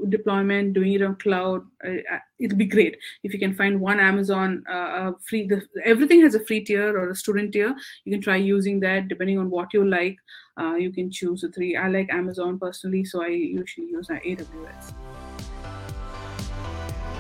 deployment, 0.08 0.72
doing 0.72 0.94
it 0.94 1.02
on 1.02 1.14
cloud. 1.16 1.62
Uh, 1.84 1.98
uh, 2.12 2.18
it'll 2.40 2.58
be 2.58 2.66
great 2.66 2.96
if 3.22 3.32
you 3.32 3.38
can 3.38 3.54
find 3.54 3.80
one 3.80 4.00
Amazon 4.00 4.64
uh, 4.68 4.72
uh, 4.72 5.12
free. 5.28 5.46
The, 5.46 5.62
everything 5.84 6.20
has 6.22 6.34
a 6.34 6.44
free 6.44 6.64
tier 6.64 6.96
or 6.98 7.10
a 7.10 7.14
student 7.14 7.52
tier. 7.52 7.74
You 8.04 8.12
can 8.12 8.20
try 8.20 8.36
using 8.36 8.80
that 8.80 9.08
depending 9.08 9.38
on 9.38 9.48
what 9.48 9.72
you 9.72 9.88
like. 9.88 10.18
Uh, 10.60 10.74
you 10.74 10.90
can 10.90 11.10
choose 11.10 11.42
the 11.42 11.50
three. 11.50 11.76
I 11.76 11.88
like 11.88 12.12
Amazon 12.12 12.58
personally, 12.58 13.04
so 13.04 13.22
I 13.22 13.28
usually 13.28 13.86
use 13.86 14.08
AWS. 14.08 14.92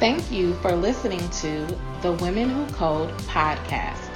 Thank 0.00 0.32
you 0.32 0.54
for 0.54 0.74
listening 0.74 1.20
to 1.20 1.78
the 2.02 2.12
Women 2.20 2.50
Who 2.50 2.66
Code 2.72 3.16
podcast. 3.20 4.08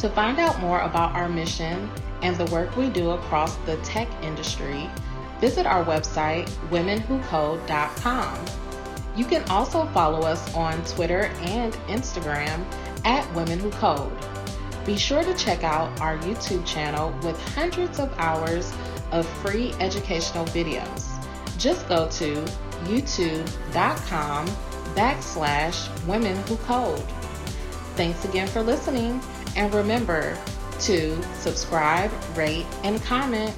To 0.00 0.08
find 0.10 0.38
out 0.38 0.58
more 0.60 0.80
about 0.80 1.12
our 1.12 1.28
mission 1.28 1.88
and 2.22 2.36
the 2.36 2.46
work 2.46 2.76
we 2.76 2.88
do 2.90 3.10
across 3.10 3.56
the 3.58 3.76
tech 3.78 4.08
industry, 4.22 4.90
visit 5.40 5.66
our 5.66 5.84
website, 5.84 6.48
womenwhocode.com. 6.70 8.46
You 9.16 9.24
can 9.24 9.42
also 9.50 9.86
follow 9.88 10.20
us 10.20 10.54
on 10.54 10.84
Twitter 10.84 11.30
and 11.40 11.72
Instagram 11.88 12.64
at 13.04 13.32
Women 13.34 13.58
Who 13.58 13.70
Code. 13.72 14.12
Be 14.84 14.96
sure 14.96 15.22
to 15.22 15.34
check 15.34 15.64
out 15.64 16.00
our 16.00 16.16
YouTube 16.18 16.64
channel 16.64 17.14
with 17.22 17.38
hundreds 17.54 17.98
of 17.98 18.14
hours 18.18 18.72
of 19.12 19.26
free 19.40 19.72
educational 19.80 20.44
videos. 20.46 21.06
Just 21.58 21.88
go 21.88 22.08
to 22.10 22.34
youtube.com 22.84 24.46
backslash 24.94 26.06
women 26.06 26.36
who 26.46 26.56
code. 26.58 27.02
Thanks 27.96 28.24
again 28.24 28.46
for 28.46 28.62
listening, 28.62 29.20
and 29.56 29.74
remember 29.74 30.38
to 30.80 31.20
subscribe, 31.34 32.10
rate, 32.36 32.66
and 32.84 33.02
comment 33.02 33.54